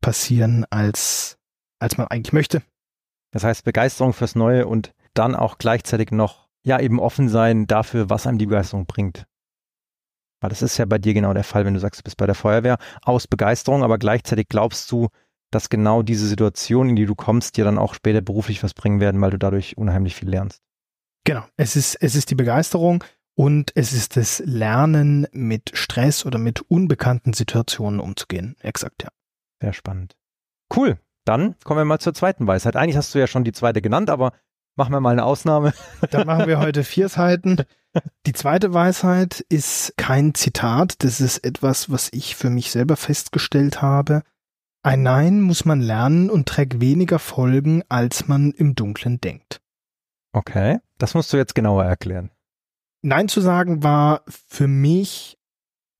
passieren, 0.00 0.66
als 0.70 1.38
als 1.82 1.98
man 1.98 2.06
eigentlich 2.06 2.32
möchte. 2.32 2.62
Das 3.32 3.44
heißt 3.44 3.64
Begeisterung 3.64 4.12
fürs 4.12 4.34
Neue 4.34 4.66
und 4.66 4.94
dann 5.14 5.34
auch 5.34 5.58
gleichzeitig 5.58 6.10
noch, 6.10 6.48
ja, 6.64 6.80
eben 6.80 7.00
offen 7.00 7.28
sein 7.28 7.66
dafür, 7.66 8.08
was 8.08 8.26
einem 8.26 8.38
die 8.38 8.46
Begeisterung 8.46 8.86
bringt. 8.86 9.26
Weil 10.40 10.50
das 10.50 10.62
ist 10.62 10.78
ja 10.78 10.84
bei 10.86 10.98
dir 10.98 11.14
genau 11.14 11.32
der 11.34 11.44
Fall, 11.44 11.64
wenn 11.64 11.74
du 11.74 11.80
sagst, 11.80 12.00
du 12.00 12.04
bist 12.04 12.16
bei 12.16 12.26
der 12.26 12.34
Feuerwehr 12.34 12.78
aus 13.02 13.26
Begeisterung, 13.26 13.82
aber 13.82 13.98
gleichzeitig 13.98 14.48
glaubst 14.48 14.90
du, 14.90 15.08
dass 15.50 15.68
genau 15.68 16.02
diese 16.02 16.26
Situation, 16.26 16.88
in 16.88 16.96
die 16.96 17.06
du 17.06 17.14
kommst, 17.14 17.56
dir 17.56 17.64
dann 17.64 17.78
auch 17.78 17.94
später 17.94 18.22
beruflich 18.22 18.62
was 18.62 18.74
bringen 18.74 19.00
werden, 19.00 19.20
weil 19.20 19.30
du 19.30 19.38
dadurch 19.38 19.76
unheimlich 19.76 20.14
viel 20.14 20.28
lernst. 20.28 20.62
Genau. 21.24 21.44
Es 21.56 21.76
ist, 21.76 21.94
es 21.96 22.14
ist 22.14 22.30
die 22.30 22.34
Begeisterung 22.34 23.04
und 23.34 23.70
es 23.76 23.92
ist 23.92 24.16
das 24.16 24.42
Lernen 24.44 25.26
mit 25.32 25.70
Stress 25.74 26.26
oder 26.26 26.38
mit 26.38 26.62
unbekannten 26.62 27.32
Situationen 27.32 28.00
umzugehen. 28.00 28.56
Exakt, 28.60 29.04
ja. 29.04 29.10
Sehr 29.60 29.72
spannend. 29.72 30.16
Cool. 30.74 30.98
Dann 31.24 31.54
kommen 31.64 31.78
wir 31.78 31.84
mal 31.84 31.98
zur 31.98 32.14
zweiten 32.14 32.46
Weisheit. 32.46 32.76
Eigentlich 32.76 32.96
hast 32.96 33.14
du 33.14 33.18
ja 33.18 33.26
schon 33.26 33.44
die 33.44 33.52
zweite 33.52 33.80
genannt, 33.80 34.10
aber 34.10 34.32
machen 34.76 34.92
wir 34.92 35.00
mal 35.00 35.10
eine 35.10 35.24
Ausnahme. 35.24 35.72
Dann 36.10 36.26
machen 36.26 36.48
wir 36.48 36.58
heute 36.58 36.84
vier 36.84 37.08
Seiten. 37.08 37.58
Die 38.26 38.32
zweite 38.32 38.72
Weisheit 38.72 39.40
ist 39.48 39.94
kein 39.96 40.34
Zitat, 40.34 41.04
das 41.04 41.20
ist 41.20 41.44
etwas, 41.44 41.90
was 41.90 42.08
ich 42.12 42.36
für 42.36 42.48
mich 42.48 42.70
selber 42.70 42.96
festgestellt 42.96 43.82
habe. 43.82 44.22
Ein 44.82 45.02
Nein 45.02 45.40
muss 45.42 45.64
man 45.64 45.80
lernen 45.80 46.30
und 46.30 46.48
trägt 46.48 46.80
weniger 46.80 47.18
Folgen, 47.18 47.82
als 47.88 48.26
man 48.26 48.50
im 48.52 48.74
Dunkeln 48.74 49.20
denkt. 49.20 49.60
Okay, 50.32 50.78
das 50.98 51.14
musst 51.14 51.32
du 51.32 51.36
jetzt 51.36 51.54
genauer 51.54 51.84
erklären. 51.84 52.30
Nein 53.02 53.28
zu 53.28 53.40
sagen 53.40 53.82
war 53.82 54.22
für 54.26 54.68
mich 54.68 55.38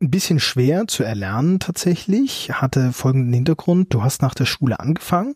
ein 0.02 0.10
bisschen 0.10 0.40
schwer 0.40 0.86
zu 0.88 1.04
erlernen 1.04 1.60
tatsächlich, 1.60 2.50
hatte 2.52 2.92
folgenden 2.92 3.32
Hintergrund. 3.32 3.94
Du 3.94 4.02
hast 4.02 4.20
nach 4.20 4.34
der 4.34 4.46
Schule 4.46 4.80
angefangen. 4.80 5.34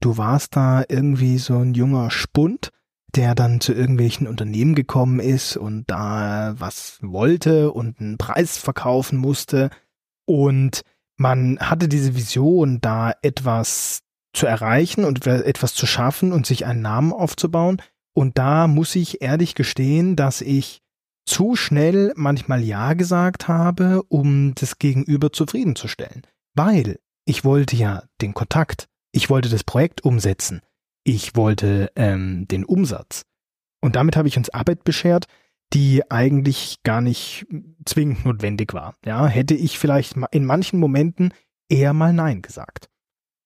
Du 0.00 0.18
warst 0.18 0.54
da 0.54 0.84
irgendwie 0.88 1.38
so 1.38 1.58
ein 1.58 1.74
junger 1.74 2.10
Spund, 2.10 2.70
der 3.14 3.34
dann 3.34 3.60
zu 3.60 3.72
irgendwelchen 3.72 4.26
Unternehmen 4.26 4.74
gekommen 4.74 5.18
ist 5.18 5.56
und 5.56 5.90
da 5.90 6.54
was 6.58 6.98
wollte 7.00 7.72
und 7.72 8.00
einen 8.00 8.18
Preis 8.18 8.58
verkaufen 8.58 9.18
musste. 9.18 9.70
Und 10.26 10.82
man 11.16 11.58
hatte 11.58 11.88
diese 11.88 12.14
Vision, 12.14 12.80
da 12.80 13.12
etwas 13.22 14.00
zu 14.34 14.46
erreichen 14.46 15.04
und 15.04 15.26
etwas 15.26 15.74
zu 15.74 15.86
schaffen 15.86 16.32
und 16.32 16.46
sich 16.46 16.66
einen 16.66 16.82
Namen 16.82 17.12
aufzubauen. 17.12 17.80
Und 18.14 18.38
da 18.38 18.66
muss 18.66 18.94
ich 18.94 19.22
ehrlich 19.22 19.54
gestehen, 19.54 20.16
dass 20.16 20.42
ich 20.42 20.81
zu 21.32 21.56
schnell 21.56 22.12
manchmal 22.14 22.62
Ja 22.62 22.92
gesagt 22.92 23.48
habe, 23.48 24.02
um 24.10 24.54
das 24.54 24.78
Gegenüber 24.78 25.32
zufriedenzustellen. 25.32 26.26
Weil 26.54 26.98
ich 27.24 27.42
wollte 27.42 27.74
ja 27.74 28.02
den 28.20 28.34
Kontakt, 28.34 28.86
ich 29.12 29.30
wollte 29.30 29.48
das 29.48 29.64
Projekt 29.64 30.04
umsetzen, 30.04 30.60
ich 31.04 31.34
wollte 31.34 31.90
ähm, 31.96 32.46
den 32.48 32.66
Umsatz. 32.66 33.22
Und 33.80 33.96
damit 33.96 34.14
habe 34.14 34.28
ich 34.28 34.36
uns 34.36 34.50
Arbeit 34.50 34.84
beschert, 34.84 35.24
die 35.72 36.02
eigentlich 36.10 36.82
gar 36.82 37.00
nicht 37.00 37.46
zwingend 37.86 38.26
notwendig 38.26 38.74
war. 38.74 38.94
Ja, 39.06 39.26
hätte 39.26 39.54
ich 39.54 39.78
vielleicht 39.78 40.16
in 40.32 40.44
manchen 40.44 40.78
Momenten 40.78 41.32
eher 41.70 41.94
mal 41.94 42.12
Nein 42.12 42.42
gesagt. 42.42 42.90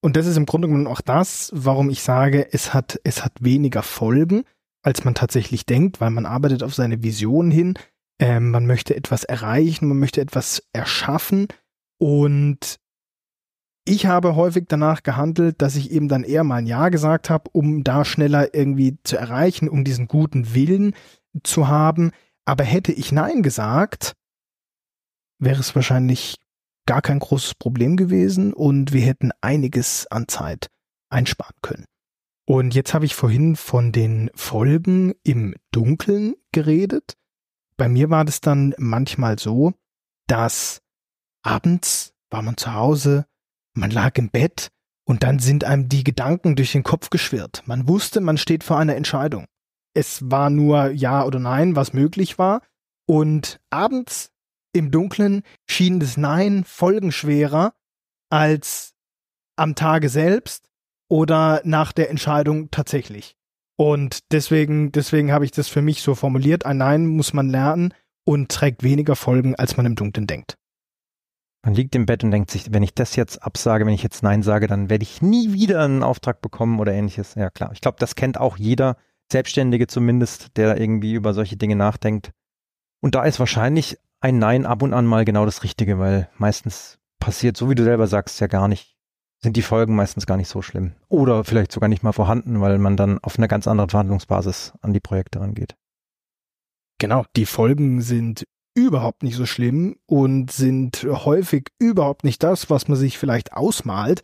Und 0.03 0.17
das 0.17 0.27
ist 0.27 0.37
im 0.37 0.47
Grunde 0.47 0.67
genommen 0.67 0.89
auch 0.89 1.01
das, 1.01 1.53
warum 1.55 1.89
ich 1.89 2.03
sage, 2.03 2.49
es 2.53 2.75
hat, 2.75 2.99
es 3.05 3.25
hat 3.25 3.35
weniger 3.39 3.85
Folgen, 3.85 4.43
als 4.87 5.05
man 5.05 5.15
tatsächlich 5.15 5.67
denkt, 5.67 6.01
weil 6.01 6.11
man 6.11 6.27
arbeitet 6.27 6.63
auf 6.63 6.73
seine 6.73 7.03
Vision 7.03 7.51
hin, 7.51 7.75
ähm, 8.21 8.51
man 8.51 8.67
möchte 8.67 8.95
etwas 8.95 9.25
erreichen, 9.25 9.89
man 9.89 9.99
möchte 9.99 10.21
etwas 10.21 10.63
erschaffen 10.73 11.49
und 11.99 12.79
ich 13.85 14.07
habe 14.07 14.37
häufig 14.37 14.67
danach 14.69 15.03
gehandelt, 15.03 15.61
dass 15.61 15.75
ich 15.75 15.91
eben 15.91 16.09
dann 16.09 16.23
eher 16.23 16.45
mal 16.45 16.57
ein 16.57 16.67
Ja 16.67 16.89
gesagt 16.89 17.31
habe, 17.31 17.51
um 17.53 17.83
da 17.83 18.05
schneller 18.05 18.55
irgendwie 18.55 18.99
zu 19.03 19.17
erreichen, 19.17 19.69
um 19.69 19.85
diesen 19.85 20.07
guten 20.07 20.55
Willen 20.55 20.95
zu 21.43 21.69
haben. 21.69 22.11
Aber 22.45 22.65
hätte 22.65 22.93
ich 22.93 23.13
Nein 23.13 23.43
gesagt, 23.43 24.15
wäre 25.39 25.61
es 25.61 25.75
wahrscheinlich 25.75 26.37
gar 26.87 27.03
kein 27.03 27.19
großes 27.19 27.55
Problem 27.57 27.97
gewesen 27.97 28.53
und 28.53 28.93
wir 28.93 29.03
hätten 29.03 29.31
einiges 29.41 30.07
an 30.09 30.27
Zeit 30.29 30.69
einsparen 31.09 31.57
können. 31.63 31.87
Und 32.47 32.75
jetzt 32.75 32.95
habe 32.95 33.05
ich 33.05 33.15
vorhin 33.15 33.57
von 33.57 33.91
den 33.91 34.31
Folgen 34.35 35.15
im 35.25 35.55
Dunkeln 35.73 36.37
geredet. 36.53 37.17
Bei 37.77 37.89
mir 37.89 38.09
war 38.09 38.25
das 38.25 38.41
dann 38.41 38.73
manchmal 38.79 39.39
so, 39.39 39.75
dass 40.29 40.81
abends 41.43 42.15
war 42.31 42.43
man 42.43 42.57
zu 42.57 42.73
Hause, 42.73 43.27
man 43.75 43.91
lag 43.91 44.17
im 44.17 44.31
Bett 44.31 44.71
und 45.05 45.25
dann 45.25 45.41
sind 45.41 45.65
einem 45.65 45.89
die 45.89 46.05
Gedanken 46.05 46.57
durch 46.57 46.73
den 46.73 46.85
Kopf 46.85 47.11
geschwirrt. 47.11 47.63
Man 47.67 47.89
wusste, 47.89 48.21
man 48.21 48.39
steht 48.39 48.65
vor 48.65 48.79
einer 48.79 48.97
Entscheidung. 48.97 49.47
Es 49.93 50.31
war 50.31 50.49
nur 50.49 50.91
Ja 50.91 51.25
oder 51.25 51.41
Nein, 51.41 51.75
was 51.75 51.93
möglich 51.93 52.39
war. 52.39 52.63
Und 53.07 53.61
abends 53.71 54.31
im 54.73 54.91
Dunkeln 54.91 55.43
schien 55.69 56.01
das 56.01 56.17
Nein 56.17 56.65
folgenschwerer 56.65 57.75
als 58.31 58.95
am 59.57 59.75
Tage 59.75 60.09
selbst 60.09 60.69
oder 61.09 61.61
nach 61.65 61.93
der 61.93 62.11
Entscheidung 62.11 62.71
tatsächlich. 62.71 63.37
Und 63.77 64.33
deswegen, 64.33 64.91
deswegen 64.93 65.33
habe 65.33 65.45
ich 65.45 65.51
das 65.51 65.69
für 65.69 65.83
mich 65.83 66.03
so 66.03 66.15
formuliert. 66.15 66.65
Ein 66.65 66.79
Nein 66.79 67.07
muss 67.07 67.33
man 67.33 67.49
lernen 67.49 67.93
und 68.25 68.51
trägt 68.51 68.83
weniger 68.83 69.17
Folgen, 69.17 69.55
als 69.55 69.77
man 69.77 69.87
im 69.87 69.97
Dunkeln 69.97 70.27
denkt. 70.27 70.57
Man 71.65 71.75
liegt 71.75 71.95
im 71.95 72.07
Bett 72.07 72.23
und 72.23 72.31
denkt 72.31 72.51
sich, 72.51 72.73
wenn 72.73 72.83
ich 72.83 72.95
das 72.95 73.17
jetzt 73.17 73.43
absage, 73.43 73.85
wenn 73.87 73.93
ich 73.93 74.03
jetzt 74.03 74.23
Nein 74.23 74.43
sage, 74.43 74.67
dann 74.67 74.89
werde 74.89 75.03
ich 75.03 75.21
nie 75.21 75.53
wieder 75.53 75.83
einen 75.83 76.03
Auftrag 76.03 76.41
bekommen 76.41 76.79
oder 76.81 76.93
ähnliches. 76.93 77.35
Ja 77.35 77.51
klar, 77.51 77.71
ich 77.73 77.81
glaube, 77.81 77.99
das 77.99 78.15
kennt 78.15 78.39
auch 78.39 78.57
jeder, 78.57 78.97
Selbstständige 79.31 79.89
zumindest, 79.89 80.57
der 80.57 80.81
irgendwie 80.81 81.15
über 81.15 81.35
solche 81.35 81.57
Dinge 81.57 81.77
nachdenkt. 81.77 82.31
Und 83.01 83.15
da 83.15 83.25
ist 83.25 83.41
wahrscheinlich 83.41 83.99
ein 84.21 84.39
Nein 84.39 84.65
ab 84.65 84.83
und 84.83 84.95
an 84.95 85.07
mal 85.07 85.25
genau 85.25 85.45
das 85.45 85.63
Richtige, 85.63 85.99
weil 85.99 86.29
meistens 86.39 86.99
passiert, 87.19 87.57
so 87.57 87.69
wie 87.69 87.75
du 87.75 87.85
selber 87.85 88.07
sagst, 88.07 88.41
ja 88.41 88.47
gar 88.47 88.69
nicht, 88.69 88.96
sind 89.43 89.57
die 89.57 89.63
Folgen 89.63 89.95
meistens 89.95 90.27
gar 90.27 90.37
nicht 90.37 90.49
so 90.49 90.63
schlimm. 90.63 90.93
Oder 91.09 91.45
vielleicht 91.45 91.73
sogar 91.73 91.89
nicht 91.89 92.03
mal 92.03 92.13
vorhanden, 92.13 92.61
weil 92.61 92.79
man 92.79 92.97
dann 92.97 93.19
auf 93.19 93.39
einer 93.39 93.49
ganz 93.49 93.69
anderen 93.69 93.91
Verhandlungsbasis 93.91 94.73
an 94.81 94.93
die 94.93 95.01
Projekte 95.01 95.41
rangeht. 95.41 95.77
Genau, 96.99 97.25
die 97.37 97.47
Folgen 97.47 98.01
sind 98.01 98.45
überhaupt 98.75 99.23
nicht 99.23 99.37
so 99.37 99.47
schlimm 99.47 99.97
und 100.07 100.51
sind 100.51 101.05
häufig 101.05 101.69
überhaupt 101.79 102.25
nicht 102.25 102.43
das, 102.43 102.71
was 102.71 102.89
man 102.89 102.97
sich 102.97 103.19
vielleicht 103.19 103.53
ausmalt, 103.53 104.23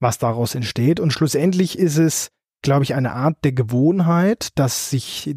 was 0.00 0.18
daraus 0.18 0.54
entsteht. 0.54 1.00
Und 1.00 1.12
schlussendlich 1.12 1.78
ist 1.78 1.98
es, 1.98 2.28
glaube 2.62 2.84
ich, 2.84 2.94
eine 2.94 3.12
Art 3.12 3.38
der 3.44 3.52
Gewohnheit, 3.52 4.50
dass 4.56 4.90
sich 4.90 5.36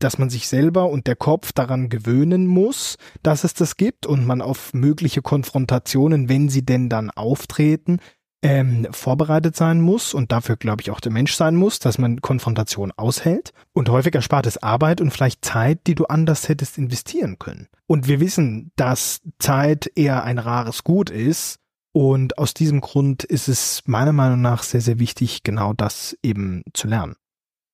dass 0.00 0.16
man 0.16 0.30
sich 0.30 0.46
selber 0.46 0.88
und 0.90 1.08
der 1.08 1.16
Kopf 1.16 1.52
daran 1.52 1.88
gewöhnen 1.88 2.46
muss, 2.46 2.98
dass 3.24 3.42
es 3.42 3.54
das 3.54 3.76
gibt 3.76 4.06
und 4.06 4.26
man 4.26 4.40
auf 4.40 4.72
mögliche 4.72 5.22
Konfrontationen, 5.22 6.28
wenn 6.28 6.48
sie 6.48 6.64
denn 6.64 6.88
dann 6.88 7.10
auftreten, 7.10 7.98
ähm, 8.42 8.86
vorbereitet 8.90 9.56
sein 9.56 9.80
muss 9.80 10.14
und 10.14 10.30
dafür, 10.32 10.56
glaube 10.56 10.82
ich, 10.82 10.90
auch 10.90 11.00
der 11.00 11.12
Mensch 11.12 11.34
sein 11.34 11.56
muss, 11.56 11.78
dass 11.78 11.98
man 11.98 12.20
Konfrontation 12.20 12.92
aushält. 12.92 13.52
Und 13.72 13.88
häufig 13.88 14.14
erspart 14.14 14.46
es 14.46 14.62
Arbeit 14.62 15.00
und 15.00 15.10
vielleicht 15.10 15.44
Zeit, 15.44 15.86
die 15.86 15.94
du 15.94 16.06
anders 16.06 16.48
hättest 16.48 16.78
investieren 16.78 17.38
können. 17.38 17.68
Und 17.86 18.06
wir 18.06 18.20
wissen, 18.20 18.70
dass 18.76 19.20
Zeit 19.38 19.90
eher 19.94 20.24
ein 20.24 20.38
rares 20.38 20.84
Gut 20.84 21.10
ist. 21.10 21.58
Und 21.92 22.38
aus 22.38 22.54
diesem 22.54 22.80
Grund 22.80 23.24
ist 23.24 23.48
es 23.48 23.82
meiner 23.86 24.12
Meinung 24.12 24.40
nach 24.40 24.62
sehr, 24.62 24.80
sehr 24.80 24.98
wichtig, 24.98 25.42
genau 25.42 25.72
das 25.72 26.16
eben 26.22 26.62
zu 26.74 26.86
lernen. 26.86 27.16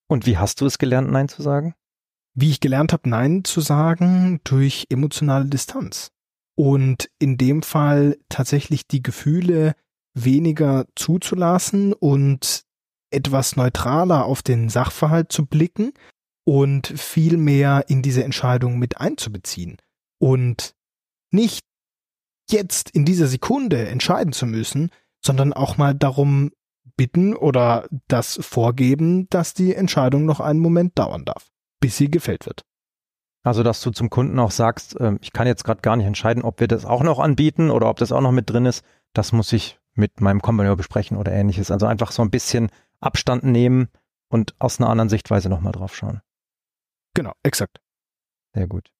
Und 0.08 0.24
wie 0.24 0.38
hast 0.38 0.60
du 0.60 0.66
es 0.66 0.78
gelernt, 0.78 1.10
Nein 1.10 1.28
zu 1.28 1.42
sagen? 1.42 1.74
wie 2.34 2.50
ich 2.50 2.60
gelernt 2.60 2.92
habe, 2.92 3.08
Nein 3.08 3.44
zu 3.44 3.60
sagen 3.60 4.40
durch 4.44 4.86
emotionale 4.90 5.46
Distanz. 5.46 6.10
Und 6.56 7.10
in 7.18 7.36
dem 7.36 7.62
Fall 7.62 8.18
tatsächlich 8.28 8.86
die 8.86 9.02
Gefühle 9.02 9.74
weniger 10.14 10.86
zuzulassen 10.96 11.92
und 11.92 12.64
etwas 13.10 13.56
neutraler 13.56 14.24
auf 14.24 14.42
den 14.42 14.68
Sachverhalt 14.68 15.30
zu 15.30 15.46
blicken 15.46 15.92
und 16.44 16.86
viel 16.86 17.36
mehr 17.36 17.84
in 17.88 18.02
diese 18.02 18.24
Entscheidung 18.24 18.78
mit 18.78 18.98
einzubeziehen. 18.98 19.76
Und 20.18 20.74
nicht 21.30 21.64
jetzt 22.50 22.90
in 22.90 23.04
dieser 23.04 23.26
Sekunde 23.26 23.88
entscheiden 23.88 24.32
zu 24.32 24.46
müssen, 24.46 24.90
sondern 25.24 25.52
auch 25.52 25.76
mal 25.76 25.94
darum 25.94 26.50
bitten 26.96 27.34
oder 27.34 27.88
das 28.08 28.38
vorgeben, 28.42 29.28
dass 29.30 29.54
die 29.54 29.74
Entscheidung 29.74 30.26
noch 30.26 30.40
einen 30.40 30.60
Moment 30.60 30.98
dauern 30.98 31.24
darf 31.24 31.50
bis 31.84 31.98
sie 31.98 32.10
gefällt 32.10 32.46
wird. 32.46 32.62
Also, 33.42 33.62
dass 33.62 33.82
du 33.82 33.90
zum 33.90 34.08
Kunden 34.08 34.38
auch 34.38 34.50
sagst, 34.50 34.98
äh, 34.98 35.18
ich 35.20 35.34
kann 35.34 35.46
jetzt 35.46 35.64
gerade 35.64 35.82
gar 35.82 35.96
nicht 35.96 36.06
entscheiden, 36.06 36.42
ob 36.42 36.60
wir 36.60 36.66
das 36.66 36.86
auch 36.86 37.02
noch 37.02 37.18
anbieten 37.18 37.70
oder 37.70 37.90
ob 37.90 37.98
das 37.98 38.10
auch 38.10 38.22
noch 38.22 38.32
mit 38.32 38.48
drin 38.48 38.64
ist. 38.64 38.82
Das 39.12 39.32
muss 39.32 39.52
ich 39.52 39.78
mit 39.94 40.20
meinem 40.20 40.42
Kompagnon 40.42 40.76
besprechen 40.76 41.16
oder 41.16 41.32
ähnliches. 41.32 41.70
Also 41.70 41.86
einfach 41.86 42.12
so 42.12 42.22
ein 42.22 42.30
bisschen 42.30 42.70
Abstand 43.00 43.44
nehmen 43.44 43.88
und 44.28 44.54
aus 44.58 44.80
einer 44.80 44.90
anderen 44.90 45.08
Sichtweise 45.08 45.48
nochmal 45.48 45.72
drauf 45.72 45.94
schauen. 45.94 46.20
Genau, 47.14 47.32
exakt. 47.42 47.80
Sehr 48.54 48.66
gut. 48.66 48.90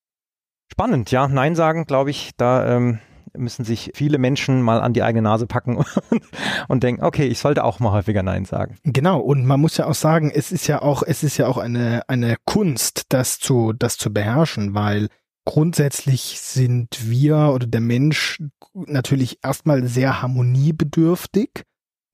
Spannend, 0.71 1.11
ja. 1.11 1.29
Nein 1.29 1.55
sagen, 1.55 1.85
glaube 1.87 2.11
ich, 2.11 2.33
da 2.37 2.77
ähm, 2.77 3.01
müssen 3.37 3.65
sich 3.65 3.93
viele 3.95 4.19
Menschen 4.19 4.63
mal 4.63 4.81
an 4.81 4.93
die 4.93 5.03
eigene 5.03 5.23
Nase 5.23 5.47
packen 5.47 5.77
und, 5.77 5.87
und 6.69 6.83
denken, 6.83 7.03
okay, 7.03 7.27
ich 7.27 7.39
sollte 7.39 7.65
auch 7.65 7.81
mal 7.81 7.93
häufiger 7.93 8.23
Nein 8.23 8.45
sagen. 8.45 8.77
Genau, 8.85 9.21
und 9.21 9.45
man 9.45 9.61
muss 9.61 9.77
ja 9.77 9.87
auch 9.87 9.95
sagen, 9.95 10.31
es 10.31 10.53
ist 10.53 10.67
ja 10.67 10.83
auch, 10.83 11.03
es 11.03 11.23
ist 11.23 11.37
ja 11.37 11.47
auch 11.47 11.59
eine, 11.59 12.03
eine 12.09 12.37
Kunst, 12.45 13.07
das 13.13 13.39
zu, 13.39 13.73
das 13.73 13.97
zu 13.97 14.13
beherrschen, 14.13 14.75
weil 14.75 15.09
grundsätzlich 15.45 16.41
sind 16.41 17.09
wir 17.09 17.53
oder 17.55 17.67
der 17.67 17.81
Mensch 17.81 18.43
natürlich 18.75 19.39
erstmal 19.43 19.87
sehr 19.87 20.23
harmoniebedürftig, 20.23 21.65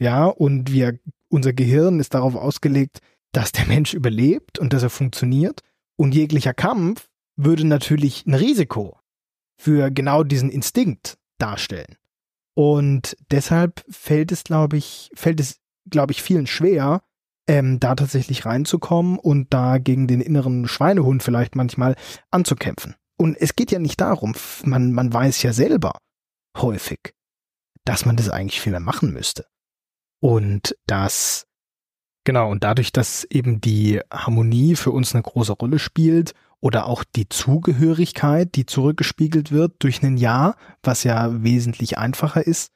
ja, 0.00 0.24
und 0.24 0.72
wir, 0.72 0.98
unser 1.28 1.52
Gehirn 1.52 2.00
ist 2.00 2.14
darauf 2.14 2.34
ausgelegt, 2.34 3.00
dass 3.32 3.52
der 3.52 3.66
Mensch 3.66 3.94
überlebt 3.94 4.58
und 4.58 4.72
dass 4.72 4.82
er 4.82 4.90
funktioniert. 4.90 5.60
Und 5.96 6.14
jeglicher 6.14 6.54
Kampf 6.54 7.08
würde 7.36 7.66
natürlich 7.66 8.26
ein 8.26 8.34
Risiko 8.34 8.98
für 9.58 9.90
genau 9.90 10.24
diesen 10.24 10.50
Instinkt 10.50 11.18
darstellen. 11.38 11.96
Und 12.54 13.16
deshalb 13.30 13.84
fällt 13.88 14.32
es, 14.32 14.42
glaube 14.42 14.78
ich, 14.78 15.10
fällt 15.14 15.38
es, 15.38 15.60
glaube 15.88 16.12
ich, 16.12 16.22
vielen 16.22 16.46
schwer, 16.46 17.02
ähm, 17.46 17.78
da 17.78 17.94
tatsächlich 17.94 18.46
reinzukommen 18.46 19.18
und 19.18 19.52
da 19.52 19.78
gegen 19.78 20.06
den 20.06 20.20
inneren 20.20 20.66
Schweinehund 20.66 21.22
vielleicht 21.22 21.56
manchmal 21.56 21.94
anzukämpfen. 22.30 22.94
Und 23.20 23.36
es 23.38 23.54
geht 23.54 23.70
ja 23.70 23.78
nicht 23.78 24.00
darum, 24.00 24.34
man, 24.64 24.94
man 24.94 25.12
weiß 25.12 25.42
ja 25.42 25.52
selber 25.52 25.92
häufig, 26.56 27.12
dass 27.84 28.06
man 28.06 28.16
das 28.16 28.30
eigentlich 28.30 28.62
viel 28.62 28.72
mehr 28.72 28.80
machen 28.80 29.12
müsste. 29.12 29.44
Und 30.22 30.74
dass, 30.86 31.46
genau, 32.24 32.50
und 32.50 32.64
dadurch, 32.64 32.92
dass 32.92 33.24
eben 33.24 33.60
die 33.60 34.00
Harmonie 34.10 34.74
für 34.74 34.90
uns 34.90 35.14
eine 35.14 35.22
große 35.22 35.52
Rolle 35.52 35.78
spielt 35.78 36.32
oder 36.60 36.86
auch 36.86 37.04
die 37.04 37.28
Zugehörigkeit, 37.28 38.54
die 38.54 38.64
zurückgespiegelt 38.64 39.52
wird 39.52 39.74
durch 39.80 40.02
ein 40.02 40.16
Ja, 40.16 40.56
was 40.82 41.04
ja 41.04 41.42
wesentlich 41.42 41.98
einfacher 41.98 42.46
ist, 42.46 42.70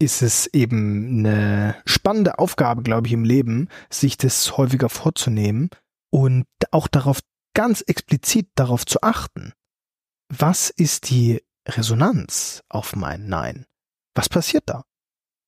ist 0.00 0.22
es 0.22 0.46
eben 0.46 1.18
eine 1.18 1.76
spannende 1.84 2.38
Aufgabe, 2.38 2.82
glaube 2.82 3.06
ich, 3.06 3.12
im 3.12 3.24
Leben, 3.24 3.68
sich 3.90 4.16
das 4.16 4.56
häufiger 4.56 4.88
vorzunehmen 4.88 5.68
und 6.10 6.46
auch 6.70 6.88
darauf 6.88 7.20
ganz 7.52 7.82
explizit 7.82 8.48
darauf 8.54 8.86
zu 8.86 9.02
achten. 9.02 9.52
Was 10.32 10.70
ist 10.70 11.10
die 11.10 11.42
Resonanz 11.66 12.62
auf 12.68 12.94
mein 12.94 13.26
Nein? 13.26 13.66
Was 14.14 14.28
passiert 14.28 14.62
da? 14.66 14.84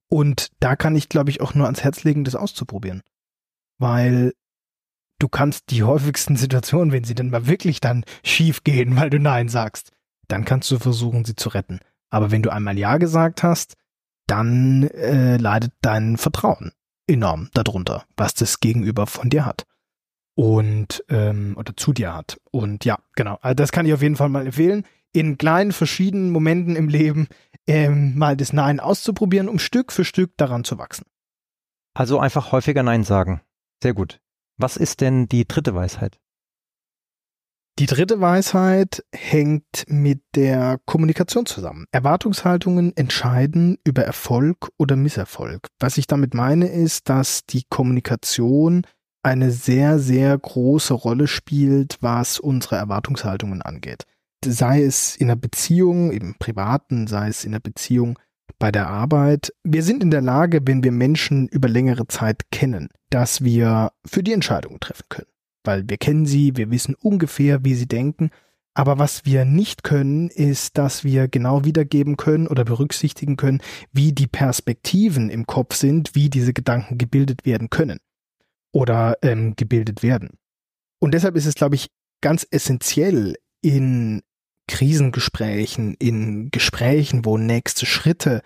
Und 0.09 0.49
da 0.59 0.75
kann 0.75 0.97
ich, 0.97 1.09
glaube 1.09 1.31
ich, 1.31 1.41
auch 1.41 1.55
nur 1.55 1.67
ans 1.67 1.85
Herz 1.85 2.03
legen, 2.03 2.25
das 2.25 2.35
auszuprobieren. 2.35 3.03
Weil 3.79 4.35
du 5.21 5.29
kannst 5.29 5.71
die 5.71 5.85
häufigsten 5.85 6.37
Situationen, 6.37 6.93
wenn 6.93 7.05
sie 7.05 7.15
dann 7.15 7.31
mal 7.31 7.47
wirklich 7.47 7.81
dann 7.81 8.05
schief 8.25 8.65
gehen, 8.65 8.97
weil 8.97 9.09
du 9.09 9.21
Nein 9.21 9.49
sagst, 9.49 9.93
dann 10.27 10.45
kannst 10.45 10.69
du 10.73 10.81
versuchen, 10.81 11.25
sie 11.25 11.37
zu 11.37 11.49
retten. 11.49 11.79
Aber 12.11 12.33
wenn 12.33 12.43
du 12.43 12.51
einmal 12.51 12.77
Ja 12.77 12.99
gesagt 12.99 13.45
hast, 13.45 13.75
dann 14.27 14.83
äh, 14.89 15.37
leidet 15.37 15.73
dein 15.81 16.17
Vertrauen 16.17 16.73
enorm 17.07 17.51
darunter, 17.55 18.05
was 18.17 18.35
das 18.35 18.59
Gegenüber 18.59 19.07
von 19.07 19.31
dir 19.31 19.47
hat. 19.47 19.65
Und 20.35 21.05
ähm, 21.09 21.55
oder 21.59 21.77
zu 21.77 21.93
dir 21.93 22.15
hat. 22.15 22.41
Und 22.51 22.85
ja, 22.85 22.99
genau. 23.15 23.39
Also 23.43 23.55
das 23.55 23.73
kann 23.73 23.87
ich 23.87 23.93
auf 23.93 24.03
jeden 24.03 24.17
Fall 24.17 24.29
mal 24.29 24.47
empfehlen. 24.47 24.85
In 25.13 25.37
kleinen 25.37 25.73
verschiedenen 25.73 26.31
Momenten 26.31 26.75
im 26.75 26.89
Leben 26.89 27.29
ähm, 27.67 28.17
mal 28.17 28.37
das 28.37 28.53
Nein 28.53 28.81
auszuprobieren, 28.81 29.49
um 29.49 29.59
Stück 29.59 29.93
für 29.93 30.05
Stück 30.05 30.33
daran 30.37 30.65
zu 30.65 30.79
wachsen. 30.79 31.05
Also 31.95 32.19
einfach 32.19 32.53
häufiger 32.53 32.83
Nein 32.83 33.05
sagen. 33.05 33.43
Sehr 33.83 33.93
gut. 33.93 34.21
Was 34.57 34.77
ist 34.77 35.01
denn 35.01 35.29
die 35.29 35.47
dritte 35.47 35.75
Weisheit? 35.75 36.19
Die 37.79 37.87
dritte 37.87 38.21
Weisheit 38.21 39.03
hängt 39.15 39.85
mit 39.87 40.23
der 40.35 40.79
Kommunikation 40.85 41.47
zusammen. 41.47 41.87
Erwartungshaltungen 41.91 42.95
entscheiden 42.97 43.79
über 43.85 44.05
Erfolg 44.05 44.71
oder 44.77 44.95
Misserfolg. 44.95 45.69
Was 45.79 45.97
ich 45.97 46.07
damit 46.07 46.35
meine, 46.35 46.69
ist, 46.69 47.09
dass 47.09 47.47
die 47.47 47.65
Kommunikation 47.69 48.87
eine 49.23 49.51
sehr, 49.53 49.99
sehr 49.99 50.37
große 50.37 50.95
Rolle 50.95 51.29
spielt, 51.29 51.99
was 52.01 52.39
unsere 52.39 52.77
Erwartungshaltungen 52.77 53.63
angeht. 53.63 54.05
Sei 54.45 54.83
es 54.83 55.17
in 55.17 55.29
einer 55.29 55.37
Beziehung, 55.37 56.11
im 56.11 56.35
privaten, 56.35 57.07
sei 57.07 57.29
es 57.29 57.45
in 57.45 57.53
einer 57.53 57.61
Beziehung 57.61 58.19
bei 58.59 58.73
der 58.73 58.89
Arbeit. 58.89 59.53
Wir 59.63 59.85
sind 59.85 60.03
in 60.03 60.11
der 60.11 60.21
Lage, 60.21 60.61
wenn 60.65 60.83
wir 60.83 60.93
Menschen 60.93 61.47
über 61.49 61.69
längere 61.69 62.09
Zeit 62.09 62.51
kennen, 62.51 62.89
dass 63.11 63.45
wir 63.45 63.93
für 64.05 64.23
die 64.23 64.33
Entscheidungen 64.33 64.81
treffen 64.81 65.07
können. 65.09 65.29
Weil 65.65 65.89
wir 65.89 65.97
kennen 65.97 66.27
sie, 66.27 66.57
wir 66.57 66.71
wissen 66.73 66.97
ungefähr, 66.97 67.65
wie 67.65 67.75
sie 67.75 67.87
denken. 67.87 68.31
Aber 68.75 68.99
was 68.99 69.25
wir 69.25 69.45
nicht 69.45 69.85
können, 69.85 70.29
ist, 70.29 70.79
dass 70.79 71.05
wir 71.05 71.29
genau 71.29 71.65
wiedergeben 71.65 72.17
können 72.17 72.49
oder 72.49 72.65
berücksichtigen 72.65 73.37
können, 73.37 73.61
wie 73.93 74.13
die 74.13 74.27
Perspektiven 74.27 75.31
im 75.31 75.47
Kopf 75.47 75.77
sind, 75.77 76.17
wie 76.17 76.31
diese 76.31 76.53
Gedanken 76.53 76.99
gebildet 76.99 77.45
werden 77.45 77.71
können 77.71 78.01
oder 78.73 79.19
ähm, 79.23 79.55
gebildet 79.57 80.03
werden. 80.03 80.39
Und 81.01 81.15
deshalb 81.15 81.37
ist 81.37 81.47
es, 81.47 81.55
glaube 81.55 81.75
ich, 81.75 81.89
ganz 82.23 82.47
essentiell 82.51 83.37
in 83.61 84.23
Krisengesprächen, 84.69 85.95
in 85.99 86.51
Gesprächen, 86.51 87.25
wo 87.25 87.37
nächste 87.37 87.87
Schritte 87.87 88.43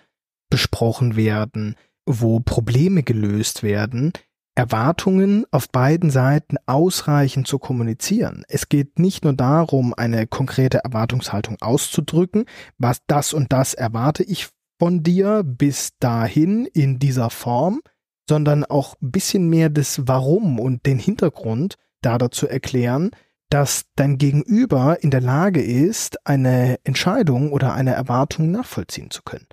besprochen 0.49 1.15
werden, 1.15 1.75
wo 2.05 2.39
Probleme 2.39 3.03
gelöst 3.03 3.63
werden, 3.63 4.13
Erwartungen 4.55 5.45
auf 5.51 5.69
beiden 5.69 6.09
Seiten 6.09 6.57
ausreichend 6.65 7.47
zu 7.47 7.59
kommunizieren. 7.59 8.43
Es 8.47 8.69
geht 8.69 8.97
nicht 8.97 9.23
nur 9.23 9.33
darum, 9.33 9.93
eine 9.93 10.25
konkrete 10.25 10.79
Erwartungshaltung 10.79 11.57
auszudrücken, 11.61 12.45
was 12.79 13.01
das 13.05 13.33
und 13.33 13.53
das 13.53 13.75
erwarte 13.75 14.23
ich 14.23 14.47
von 14.79 15.03
dir 15.03 15.43
bis 15.45 15.91
dahin 15.99 16.65
in 16.65 16.97
dieser 16.97 17.29
Form, 17.29 17.81
sondern 18.27 18.65
auch 18.65 18.95
ein 19.01 19.11
bisschen 19.11 19.49
mehr 19.49 19.69
das 19.69 20.07
Warum 20.07 20.59
und 20.59 20.85
den 20.85 20.99
Hintergrund 20.99 21.75
da 22.01 22.17
dazu 22.17 22.47
erklären, 22.47 23.11
dass 23.49 23.85
dein 23.95 24.17
Gegenüber 24.17 25.01
in 25.01 25.11
der 25.11 25.21
Lage 25.21 25.61
ist, 25.61 26.25
eine 26.27 26.77
Entscheidung 26.83 27.51
oder 27.51 27.73
eine 27.73 27.93
Erwartung 27.93 28.51
nachvollziehen 28.51 29.09
zu 29.09 29.23
können. 29.23 29.47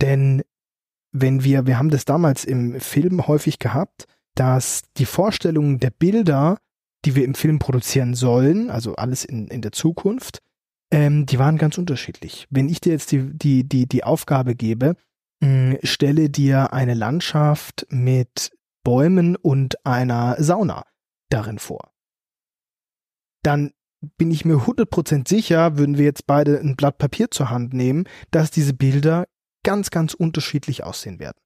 Denn 0.00 0.42
wenn 1.12 1.44
wir, 1.44 1.66
wir 1.66 1.78
haben 1.78 1.90
das 1.90 2.04
damals 2.04 2.44
im 2.44 2.80
Film 2.80 3.26
häufig 3.26 3.58
gehabt, 3.58 4.06
dass 4.34 4.82
die 4.96 5.06
Vorstellungen 5.06 5.78
der 5.78 5.90
Bilder, 5.90 6.58
die 7.04 7.14
wir 7.14 7.24
im 7.24 7.34
Film 7.34 7.58
produzieren 7.58 8.14
sollen, 8.14 8.70
also 8.70 8.96
alles 8.96 9.24
in, 9.24 9.48
in 9.48 9.62
der 9.62 9.72
Zukunft, 9.72 10.42
ähm, 10.90 11.24
die 11.26 11.38
waren 11.38 11.56
ganz 11.56 11.78
unterschiedlich. 11.78 12.46
Wenn 12.50 12.68
ich 12.68 12.80
dir 12.80 12.92
jetzt 12.92 13.12
die, 13.12 13.30
die, 13.32 13.64
die, 13.64 13.86
die 13.86 14.04
Aufgabe 14.04 14.54
gebe, 14.54 14.96
stelle 15.82 16.30
dir 16.30 16.72
eine 16.72 16.94
Landschaft 16.94 17.86
mit 17.90 18.50
Bäumen 18.84 19.36
und 19.36 19.84
einer 19.84 20.36
Sauna 20.38 20.86
darin 21.28 21.58
vor. 21.58 21.92
Dann 23.42 23.72
bin 24.16 24.30
ich 24.30 24.44
mir 24.44 24.58
100% 24.58 25.28
sicher, 25.28 25.78
würden 25.78 25.98
wir 25.98 26.04
jetzt 26.04 26.26
beide 26.26 26.58
ein 26.60 26.76
Blatt 26.76 26.98
Papier 26.98 27.30
zur 27.30 27.50
Hand 27.50 27.74
nehmen, 27.74 28.04
dass 28.30 28.50
diese 28.50 28.74
Bilder 28.74 29.26
ganz, 29.64 29.90
ganz 29.90 30.14
unterschiedlich 30.14 30.84
aussehen 30.84 31.18
werden. 31.18 31.38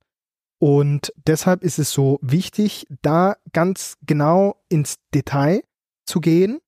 Und 0.58 1.12
deshalb 1.26 1.64
ist 1.64 1.78
es 1.78 1.90
so 1.90 2.18
wichtig, 2.20 2.86
da 3.00 3.36
ganz 3.52 3.96
genau 4.02 4.62
ins 4.68 4.96
Detail 5.14 5.62
zu 6.04 6.20
gehen, 6.20 6.60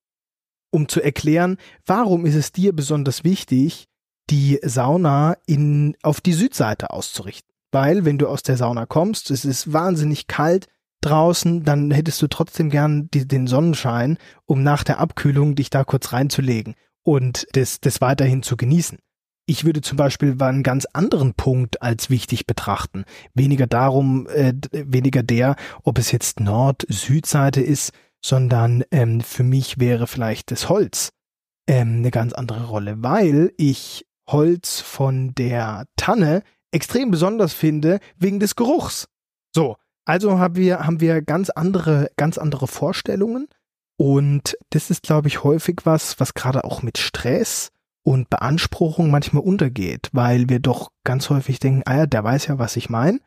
um 0.71 0.89
zu 0.89 1.03
erklären, 1.03 1.59
warum 1.85 2.25
ist 2.25 2.35
es 2.35 2.53
dir 2.53 2.73
besonders 2.73 3.25
wichtig, 3.25 3.89
die 4.31 4.59
Sauna 4.63 5.37
in, 5.47 5.97
auf 6.03 6.21
die 6.21 6.33
Südseite 6.33 6.91
auszurichten. 6.91 7.53
Weil, 7.71 8.05
wenn 8.05 8.19
du 8.19 8.29
aus 8.29 8.43
der 8.43 8.57
Sauna 8.57 8.87
kommst, 8.87 9.31
es 9.31 9.45
ist 9.45 9.73
wahnsinnig 9.73 10.27
kalt 10.27 10.67
draußen, 11.01 11.65
dann 11.65 11.91
hättest 11.91 12.23
du 12.23 12.29
trotzdem 12.29 12.71
gern 12.71 13.09
die, 13.13 13.27
den 13.27 13.47
Sonnenschein, 13.47 14.19
um 14.47 14.63
nach 14.63 14.85
der 14.85 14.99
Abkühlung 14.99 15.55
dich 15.55 15.71
da 15.71 15.85
kurz 15.85 16.13
reinzulegen 16.13 16.75
und 17.03 17.47
das, 17.53 17.81
das 17.81 18.01
weiterhin 18.01 18.43
zu 18.43 18.57
genießen. 18.57 18.99
Ich 19.47 19.65
würde 19.65 19.81
zum 19.81 19.97
Beispiel 19.97 20.41
einen 20.41 20.63
ganz 20.63 20.87
anderen 20.93 21.35
Punkt 21.35 21.83
als 21.83 22.11
wichtig 22.11 22.47
betrachten. 22.47 23.05
Weniger 23.35 23.67
darum, 23.67 24.29
äh, 24.29 24.55
weniger 24.71 25.25
der, 25.25 25.57
ob 25.83 25.99
es 25.99 26.13
jetzt 26.13 26.39
Nord-Südseite 26.39 27.61
ist, 27.61 27.93
sondern 28.25 28.85
ähm, 28.93 29.21
für 29.21 29.43
mich 29.43 29.81
wäre 29.81 30.07
vielleicht 30.07 30.53
das 30.53 30.69
Holz 30.69 31.11
ähm, 31.67 31.97
eine 31.99 32.13
ganz 32.13 32.33
andere 32.33 32.67
Rolle, 32.67 33.03
weil 33.03 33.53
ich 33.57 34.07
Holz 34.29 34.81
von 34.81 35.35
der 35.35 35.87
Tanne 35.97 36.43
extrem 36.71 37.11
besonders 37.11 37.53
finde 37.53 38.01
wegen 38.17 38.41
des 38.41 38.57
Geruchs. 38.57 39.09
So, 39.55 39.77
also 40.05 40.39
haben 40.39 40.57
wir, 40.57 40.81
haben 40.81 41.01
wir 41.01 41.23
ganz 41.23 41.51
andere, 41.51 42.11
ganz 42.17 42.39
andere 42.39 42.67
Vorstellungen. 42.67 43.49
Und 43.97 44.57
das 44.71 44.91
ist, 44.91 45.03
glaube 45.03 45.29
ich, 45.29 45.45
häufig 45.45 45.81
was, 45.85 46.19
was 46.19 46.35
gerade 46.35 46.65
auch 46.65 46.83
mit 46.83 46.99
Stress 46.99 47.71
und 48.03 48.31
Beanspruchung 48.31 49.11
manchmal 49.11 49.45
untergeht, 49.45 50.09
weil 50.13 50.49
wir 50.49 50.59
doch 50.59 50.91
ganz 51.05 51.31
häufig 51.31 51.61
denken, 51.61 51.83
ah 51.85 51.99
ja, 51.99 52.07
der 52.07 52.25
weiß 52.25 52.49
ja, 52.49 52.59
was 52.59 52.77
ich 52.77 52.91
meine. 52.91 53.21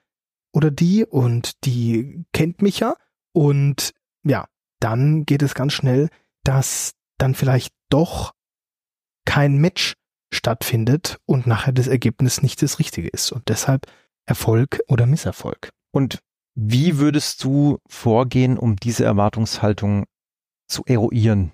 Oder 0.52 0.72
die 0.72 1.06
und 1.06 1.64
die 1.66 2.26
kennt 2.34 2.62
mich 2.62 2.80
ja. 2.80 2.96
Und 3.32 3.94
ja, 4.24 4.48
dann 4.80 5.26
geht 5.26 5.44
es 5.44 5.54
ganz 5.54 5.74
schnell, 5.74 6.10
dass 6.44 6.94
dann 7.18 7.36
vielleicht 7.36 7.74
doch 7.90 8.34
kein 9.26 9.58
Match 9.58 9.94
stattfindet 10.34 11.18
und 11.26 11.48
nachher 11.48 11.74
das 11.74 11.88
Ergebnis 11.88 12.42
nicht 12.42 12.62
das 12.62 12.80
Richtige 12.80 13.08
ist 13.08 13.32
und 13.32 13.48
deshalb 13.48 13.88
Erfolg 14.26 14.82
oder 14.88 15.06
Misserfolg. 15.06 15.70
Und 15.92 16.20
wie 16.56 16.98
würdest 16.98 17.44
du 17.44 17.80
vorgehen, 17.88 18.58
um 18.58 18.76
diese 18.76 19.06
Erwartungshaltung 19.06 20.06
zu 20.68 20.84
eruieren? 20.86 21.52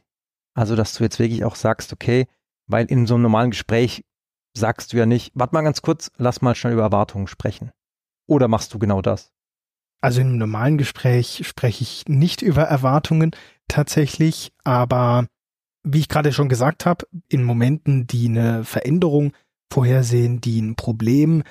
Also, 0.53 0.75
dass 0.75 0.93
du 0.93 1.03
jetzt 1.03 1.19
wirklich 1.19 1.43
auch 1.43 1.55
sagst, 1.55 1.93
okay, 1.93 2.27
weil 2.67 2.85
in 2.85 3.07
so 3.07 3.15
einem 3.15 3.23
normalen 3.23 3.51
Gespräch 3.51 4.03
sagst 4.55 4.93
du 4.93 4.97
ja 4.97 5.05
nicht, 5.05 5.31
warte 5.33 5.55
mal 5.55 5.61
ganz 5.61 5.81
kurz, 5.81 6.11
lass 6.17 6.41
mal 6.41 6.55
schnell 6.55 6.73
über 6.73 6.83
Erwartungen 6.83 7.27
sprechen. 7.27 7.71
Oder 8.27 8.47
machst 8.47 8.73
du 8.73 8.79
genau 8.79 9.01
das? 9.01 9.31
Also 10.01 10.21
in 10.21 10.27
einem 10.27 10.37
normalen 10.37 10.77
Gespräch 10.77 11.41
spreche 11.45 11.83
ich 11.83 12.05
nicht 12.07 12.41
über 12.41 12.63
Erwartungen 12.63 13.31
tatsächlich, 13.67 14.51
aber 14.63 15.27
wie 15.83 15.99
ich 15.99 16.09
gerade 16.09 16.33
schon 16.33 16.49
gesagt 16.49 16.85
habe, 16.85 17.05
in 17.27 17.43
Momenten, 17.43 18.07
die 18.07 18.27
eine 18.27 18.63
Veränderung 18.63 19.33
vorhersehen, 19.71 20.41
die 20.41 20.61
ein 20.61 20.75
Problem, 20.75 21.43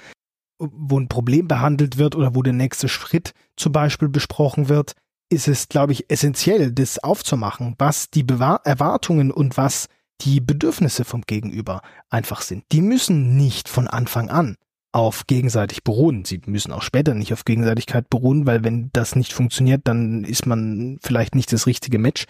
wo 0.59 0.99
ein 0.99 1.09
Problem 1.09 1.49
behandelt 1.49 1.99
wird 1.99 2.15
oder 2.15 2.35
wo 2.35 2.43
der 2.43 2.53
nächste 2.53 2.89
Schritt 2.89 3.33
zum 3.57 3.73
Beispiel 3.73 4.09
besprochen 4.09 4.69
wird, 4.69 4.95
ist 5.31 5.49
es, 5.49 5.69
glaube 5.69 5.93
ich, 5.93 6.11
essentiell, 6.11 6.73
das 6.73 6.99
aufzumachen, 6.99 7.75
was 7.79 8.11
die 8.11 8.25
Bewahr 8.25 8.61
Erwartungen 8.65 9.31
und 9.31 9.57
was 9.57 9.87
die 10.21 10.41
Bedürfnisse 10.41 11.05
vom 11.05 11.23
Gegenüber 11.23 11.83
einfach 12.11 12.43
sind. 12.43 12.65
Die 12.73 12.83
müssen 12.83 13.37
nicht 13.37 13.69
von 13.69 13.87
Anfang 13.87 14.29
an 14.29 14.57
auf 14.93 15.27
gegenseitig 15.27 15.85
beruhen. 15.85 16.25
Sie 16.25 16.41
müssen 16.47 16.73
auch 16.73 16.83
später 16.83 17.15
nicht 17.15 17.33
auf 17.33 17.45
Gegenseitigkeit 17.45 18.11
beruhen, 18.11 18.45
weil 18.45 18.65
wenn 18.65 18.91
das 18.93 19.15
nicht 19.15 19.33
funktioniert, 19.33 19.83
dann 19.85 20.25
ist 20.25 20.47
man 20.47 20.99
vielleicht 21.01 21.35
nicht 21.35 21.53
das 21.53 21.67
richtige 21.67 21.99
Match 21.99 22.27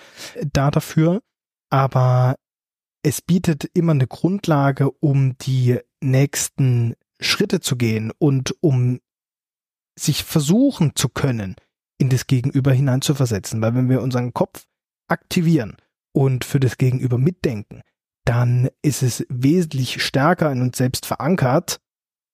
da 0.53 0.71
dafür 0.71 1.23
aber 1.71 2.37
es 3.03 3.23
bietet 3.23 3.71
immer 3.73 3.93
eine 3.93 4.07
Grundlage, 4.07 4.91
um 4.91 5.37
die 5.39 5.79
nächsten 6.03 6.95
Schritte 7.21 7.61
zu 7.61 7.77
gehen 7.77 8.13
und 8.19 8.55
um 8.61 9.01
sich 9.99 10.25
versuchen 10.25 10.97
zu 10.97 11.09
können, 11.09 11.57
in 11.99 12.09
das 12.09 12.27
Gegenüber 12.27 12.73
hineinzuversetzen. 12.73 13.61
Weil 13.61 13.75
wenn 13.75 13.89
wir 13.89 14.03
unseren 14.03 14.33
Kopf 14.33 14.67
aktivieren 15.09 15.77
und 16.13 16.45
für 16.45 16.61
das 16.61 16.79
Gegenüber 16.79 17.19
mitdenken, 17.19 17.83
dann 18.25 18.69
ist 18.83 19.03
es 19.03 19.27
wesentlich 19.29 20.03
stärker 20.03 20.51
in 20.53 20.63
uns 20.63 20.79
selbst 20.79 21.07
verankert, 21.07 21.81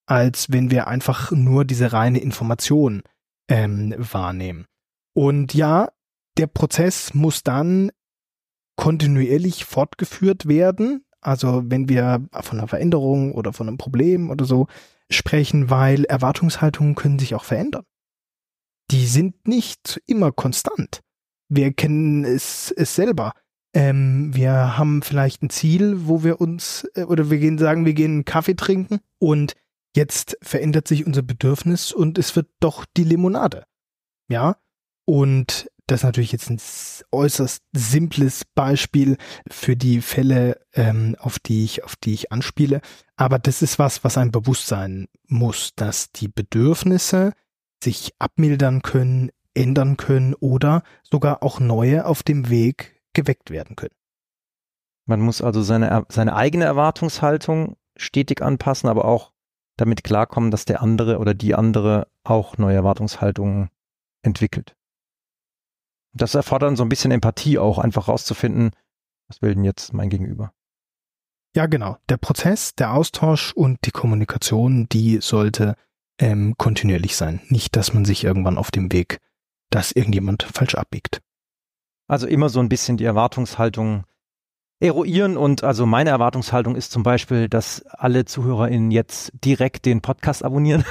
als 0.06 0.52
wenn 0.52 0.70
wir 0.70 0.86
einfach 0.86 1.32
nur 1.32 1.64
diese 1.64 1.92
reine 1.92 2.20
Information 2.20 3.02
ähm, 3.48 3.94
wahrnehmen. 3.96 4.66
Und 5.14 5.54
ja, 5.54 5.90
der 6.36 6.46
Prozess 6.46 7.14
muss 7.14 7.42
dann 7.42 7.90
kontinuierlich 8.76 9.64
fortgeführt 9.64 10.46
werden. 10.46 11.04
Also 11.20 11.64
wenn 11.66 11.88
wir 11.88 12.26
von 12.40 12.58
einer 12.58 12.68
Veränderung 12.68 13.32
oder 13.32 13.52
von 13.52 13.68
einem 13.68 13.78
Problem 13.78 14.30
oder 14.30 14.44
so 14.44 14.68
sprechen, 15.10 15.70
weil 15.70 16.04
Erwartungshaltungen 16.04 16.94
können 16.94 17.18
sich 17.18 17.34
auch 17.34 17.44
verändern. 17.44 17.84
Die 18.90 19.06
sind 19.06 19.48
nicht 19.48 20.00
immer 20.06 20.32
konstant. 20.32 21.00
wir 21.48 21.72
kennen 21.72 22.24
es, 22.24 22.72
es 22.76 22.94
selber. 22.94 23.32
Ähm, 23.72 24.34
wir 24.34 24.78
haben 24.78 25.02
vielleicht 25.02 25.42
ein 25.42 25.50
Ziel, 25.50 26.06
wo 26.06 26.24
wir 26.24 26.40
uns, 26.40 26.88
äh, 26.94 27.04
oder 27.04 27.30
wir 27.30 27.38
gehen 27.38 27.58
sagen, 27.58 27.84
wir 27.84 27.94
gehen 27.94 28.12
einen 28.12 28.24
Kaffee 28.24 28.54
trinken 28.54 29.00
und 29.18 29.54
jetzt 29.94 30.38
verändert 30.42 30.88
sich 30.88 31.06
unser 31.06 31.22
Bedürfnis 31.22 31.92
und 31.92 32.18
es 32.18 32.34
wird 32.36 32.48
doch 32.60 32.84
die 32.96 33.04
Limonade. 33.04 33.64
Ja, 34.28 34.56
und 35.04 35.70
das 35.86 36.00
ist 36.00 36.04
natürlich 36.04 36.32
jetzt 36.32 36.50
ein 36.50 36.60
äußerst 37.12 37.62
simples 37.72 38.44
Beispiel 38.44 39.16
für 39.48 39.76
die 39.76 40.00
Fälle, 40.00 40.60
ähm, 40.72 41.16
auf 41.18 41.38
die 41.38 41.64
ich, 41.64 41.84
auf 41.84 41.94
die 41.94 42.12
ich 42.12 42.32
anspiele. 42.32 42.80
Aber 43.16 43.38
das 43.38 43.62
ist 43.62 43.78
was, 43.78 44.02
was 44.02 44.18
ein 44.18 44.32
Bewusstsein 44.32 45.06
muss, 45.28 45.74
dass 45.76 46.10
die 46.10 46.28
Bedürfnisse 46.28 47.32
sich 47.82 48.14
abmildern 48.18 48.82
können, 48.82 49.30
ändern 49.54 49.96
können 49.96 50.34
oder 50.34 50.82
sogar 51.02 51.42
auch 51.42 51.60
neue 51.60 52.04
auf 52.04 52.22
dem 52.22 52.50
Weg 52.50 53.00
geweckt 53.12 53.50
werden 53.50 53.76
können. 53.76 53.94
Man 55.06 55.20
muss 55.20 55.40
also 55.40 55.62
seine, 55.62 56.04
seine 56.08 56.34
eigene 56.34 56.64
Erwartungshaltung 56.64 57.76
stetig 57.96 58.42
anpassen, 58.42 58.88
aber 58.88 59.04
auch 59.04 59.32
damit 59.76 60.02
klarkommen, 60.02 60.50
dass 60.50 60.64
der 60.64 60.82
andere 60.82 61.18
oder 61.18 61.32
die 61.32 61.54
andere 61.54 62.08
auch 62.24 62.58
neue 62.58 62.76
Erwartungshaltungen 62.76 63.70
entwickelt. 64.22 64.75
Das 66.16 66.34
erfordert 66.34 66.68
dann 66.68 66.76
so 66.76 66.84
ein 66.84 66.88
bisschen 66.88 67.10
Empathie 67.10 67.58
auch, 67.58 67.78
einfach 67.78 68.08
rauszufinden, 68.08 68.70
was 69.28 69.42
will 69.42 69.54
denn 69.54 69.64
jetzt 69.64 69.92
mein 69.92 70.08
Gegenüber. 70.08 70.52
Ja, 71.54 71.66
genau. 71.66 71.96
Der 72.08 72.18
Prozess, 72.18 72.74
der 72.74 72.92
Austausch 72.92 73.52
und 73.52 73.78
die 73.84 73.90
Kommunikation, 73.90 74.88
die 74.88 75.20
sollte 75.22 75.76
ähm, 76.18 76.54
kontinuierlich 76.58 77.16
sein. 77.16 77.40
Nicht, 77.48 77.76
dass 77.76 77.94
man 77.94 78.04
sich 78.04 78.24
irgendwann 78.24 78.58
auf 78.58 78.70
dem 78.70 78.92
Weg, 78.92 79.20
dass 79.70 79.92
irgendjemand 79.92 80.42
falsch 80.42 80.74
abbiegt. 80.74 81.22
Also 82.08 82.26
immer 82.26 82.48
so 82.48 82.60
ein 82.60 82.68
bisschen 82.68 82.96
die 82.96 83.04
Erwartungshaltung 83.04 84.04
eruieren 84.80 85.36
und 85.36 85.64
also 85.64 85.86
meine 85.86 86.10
Erwartungshaltung 86.10 86.76
ist 86.76 86.92
zum 86.92 87.02
Beispiel, 87.02 87.48
dass 87.48 87.84
alle 87.86 88.26
ZuhörerInnen 88.26 88.90
jetzt 88.90 89.32
direkt 89.44 89.86
den 89.86 90.02
Podcast 90.02 90.44
abonnieren. 90.44 90.84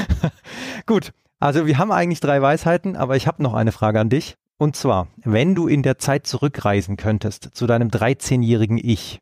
Gut, 0.86 1.12
also 1.38 1.66
wir 1.66 1.78
haben 1.78 1.92
eigentlich 1.92 2.20
drei 2.20 2.40
Weisheiten, 2.40 2.96
aber 2.96 3.16
ich 3.16 3.26
habe 3.26 3.42
noch 3.42 3.54
eine 3.54 3.72
Frage 3.72 4.00
an 4.00 4.08
dich. 4.08 4.36
Und 4.58 4.74
zwar, 4.74 5.08
wenn 5.18 5.54
du 5.54 5.68
in 5.68 5.82
der 5.82 5.98
Zeit 5.98 6.26
zurückreisen 6.26 6.96
könntest 6.96 7.50
zu 7.52 7.66
deinem 7.66 7.88
13-jährigen 7.88 8.78
Ich, 8.78 9.18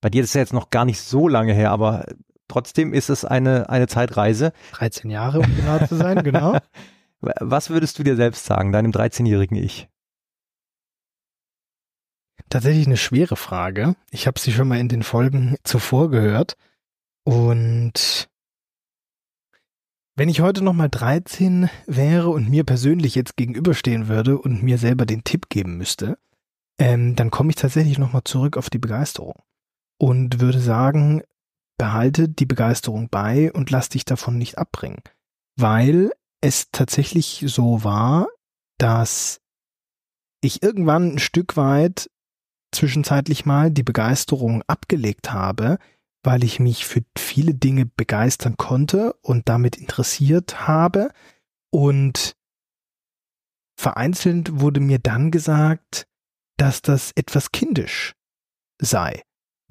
bei 0.00 0.08
dir 0.08 0.22
ist 0.22 0.30
es 0.30 0.34
ja 0.34 0.40
jetzt 0.40 0.54
noch 0.54 0.70
gar 0.70 0.84
nicht 0.84 1.00
so 1.00 1.28
lange 1.28 1.52
her, 1.52 1.70
aber 1.70 2.06
trotzdem 2.48 2.94
ist 2.94 3.10
es 3.10 3.24
eine, 3.24 3.68
eine 3.68 3.86
Zeitreise. 3.86 4.52
13 4.72 5.10
Jahre, 5.10 5.40
um 5.40 5.56
genau 5.56 5.86
zu 5.86 5.96
sein, 5.96 6.22
genau. 6.22 6.58
Was 7.20 7.70
würdest 7.70 7.98
du 7.98 8.02
dir 8.02 8.16
selbst 8.16 8.44
sagen, 8.44 8.72
deinem 8.72 8.90
13-jährigen 8.90 9.56
Ich? 9.56 9.88
Tatsächlich 12.50 12.86
eine 12.86 12.96
schwere 12.96 13.36
Frage. 13.36 13.96
Ich 14.10 14.26
habe 14.26 14.38
sie 14.38 14.52
schon 14.52 14.68
mal 14.68 14.78
in 14.78 14.88
den 14.88 15.02
Folgen 15.02 15.56
zuvor 15.64 16.10
gehört. 16.10 16.56
Und 17.24 18.28
wenn 20.16 20.28
ich 20.28 20.40
heute 20.40 20.62
nochmal 20.62 20.88
13 20.88 21.68
wäre 21.86 22.30
und 22.30 22.48
mir 22.48 22.64
persönlich 22.64 23.14
jetzt 23.14 23.36
gegenüberstehen 23.36 24.08
würde 24.08 24.38
und 24.38 24.62
mir 24.62 24.78
selber 24.78 25.06
den 25.06 25.24
Tipp 25.24 25.48
geben 25.48 25.76
müsste, 25.76 26.18
ähm, 26.78 27.16
dann 27.16 27.30
komme 27.30 27.50
ich 27.50 27.56
tatsächlich 27.56 27.98
nochmal 27.98 28.24
zurück 28.24 28.56
auf 28.56 28.70
die 28.70 28.78
Begeisterung 28.78 29.42
und 29.98 30.40
würde 30.40 30.60
sagen, 30.60 31.22
behalte 31.78 32.28
die 32.28 32.46
Begeisterung 32.46 33.08
bei 33.08 33.52
und 33.52 33.70
lass 33.70 33.88
dich 33.88 34.04
davon 34.04 34.38
nicht 34.38 34.58
abbringen. 34.58 35.02
Weil 35.56 36.12
es 36.40 36.70
tatsächlich 36.70 37.44
so 37.46 37.84
war, 37.84 38.28
dass 38.78 39.40
ich 40.40 40.62
irgendwann 40.62 41.14
ein 41.14 41.18
Stück 41.18 41.56
weit 41.56 42.10
zwischenzeitlich 42.72 43.46
mal 43.46 43.70
die 43.70 43.82
Begeisterung 43.82 44.62
abgelegt 44.66 45.32
habe, 45.32 45.78
weil 46.24 46.42
ich 46.42 46.58
mich 46.58 46.86
für 46.86 47.04
viele 47.16 47.54
Dinge 47.54 47.86
begeistern 47.86 48.56
konnte 48.56 49.12
und 49.22 49.48
damit 49.48 49.76
interessiert 49.76 50.66
habe. 50.66 51.10
Und 51.70 52.34
vereinzelt 53.76 54.60
wurde 54.60 54.80
mir 54.80 54.98
dann 54.98 55.30
gesagt, 55.30 56.06
dass 56.56 56.82
das 56.82 57.12
etwas 57.14 57.52
kindisch 57.52 58.14
sei, 58.80 59.22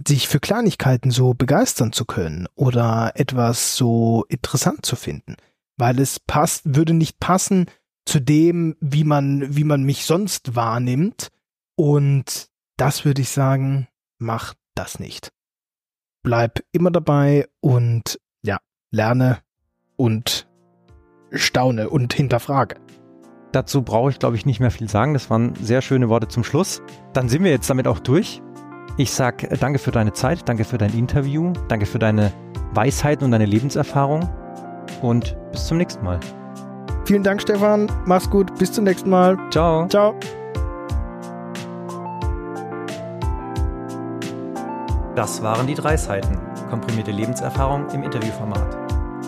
sich 0.05 0.27
für 0.27 0.39
Kleinigkeiten 0.39 1.11
so 1.11 1.33
begeistern 1.33 1.91
zu 1.91 2.05
können 2.05 2.47
oder 2.55 3.13
etwas 3.15 3.75
so 3.75 4.25
interessant 4.27 4.85
zu 4.85 4.95
finden, 4.95 5.37
weil 5.77 5.99
es 5.99 6.19
passt, 6.19 6.75
würde 6.75 6.93
nicht 6.93 7.19
passen 7.19 7.65
zu 8.05 8.19
dem, 8.19 8.75
wie 8.79 9.05
man, 9.05 9.55
wie 9.55 9.63
man 9.63 9.83
mich 9.83 10.05
sonst 10.05 10.55
wahrnimmt. 10.55 11.29
Und 11.75 12.49
das 12.77 13.05
würde 13.05 13.21
ich 13.21 13.29
sagen, 13.29 13.87
mach 14.19 14.53
das 14.75 14.99
nicht 14.99 15.31
bleib 16.23 16.59
immer 16.71 16.91
dabei 16.91 17.47
und 17.59 18.19
ja, 18.43 18.57
lerne 18.91 19.39
und 19.95 20.47
staune 21.31 21.89
und 21.89 22.13
hinterfrage. 22.13 22.77
Dazu 23.51 23.83
brauche 23.83 24.09
ich, 24.09 24.17
glaube 24.17 24.35
ich, 24.35 24.45
nicht 24.45 24.59
mehr 24.59 24.71
viel 24.71 24.89
sagen. 24.89 25.13
Das 25.13 25.29
waren 25.29 25.53
sehr 25.61 25.81
schöne 25.81 26.09
Worte 26.09 26.27
zum 26.27 26.43
Schluss. 26.43 26.81
Dann 27.13 27.29
sind 27.29 27.43
wir 27.43 27.51
jetzt 27.51 27.69
damit 27.69 27.87
auch 27.87 27.99
durch. 27.99 28.41
Ich 28.97 29.11
sage 29.11 29.49
äh, 29.49 29.57
danke 29.57 29.79
für 29.79 29.91
deine 29.91 30.13
Zeit, 30.13 30.47
danke 30.47 30.63
für 30.63 30.77
dein 30.77 30.93
Interview, 30.93 31.53
danke 31.67 31.85
für 31.85 31.99
deine 31.99 32.31
Weisheiten 32.73 33.25
und 33.25 33.31
deine 33.31 33.45
Lebenserfahrung 33.45 34.29
und 35.01 35.35
bis 35.51 35.67
zum 35.67 35.77
nächsten 35.77 36.03
Mal. 36.03 36.19
Vielen 37.05 37.23
Dank, 37.23 37.41
Stefan. 37.41 37.91
Mach's 38.05 38.29
gut. 38.29 38.57
Bis 38.57 38.71
zum 38.71 38.85
nächsten 38.85 39.09
Mal. 39.09 39.37
Ciao. 39.51 39.87
Ciao. 39.87 40.15
Das 45.15 45.43
waren 45.43 45.67
die 45.67 45.75
drei 45.75 45.95
Seiten, 45.95 46.39
komprimierte 46.71 47.11
Lebenserfahrung 47.11 47.87
im 47.89 48.01
Interviewformat. 48.01 48.75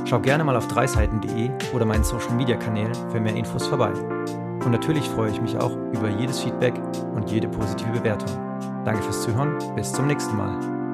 Schau 0.05 0.19
gerne 0.19 0.43
mal 0.43 0.55
auf 0.55 0.67
dreiseiten.de 0.67 1.51
oder 1.73 1.85
meinen 1.85 2.03
Social 2.03 2.33
Media 2.33 2.57
Kanälen 2.57 2.93
für 3.11 3.19
mehr 3.19 3.35
Infos 3.35 3.67
vorbei. 3.67 3.91
Und 3.91 4.71
natürlich 4.71 5.07
freue 5.07 5.29
ich 5.29 5.41
mich 5.41 5.55
auch 5.57 5.75
über 5.93 6.09
jedes 6.09 6.39
Feedback 6.39 6.73
und 7.13 7.29
jede 7.29 7.47
positive 7.47 7.91
Bewertung. 7.91 8.29
Danke 8.83 9.03
fürs 9.03 9.21
Zuhören, 9.21 9.57
bis 9.75 9.93
zum 9.93 10.07
nächsten 10.07 10.35
Mal. 10.35 10.84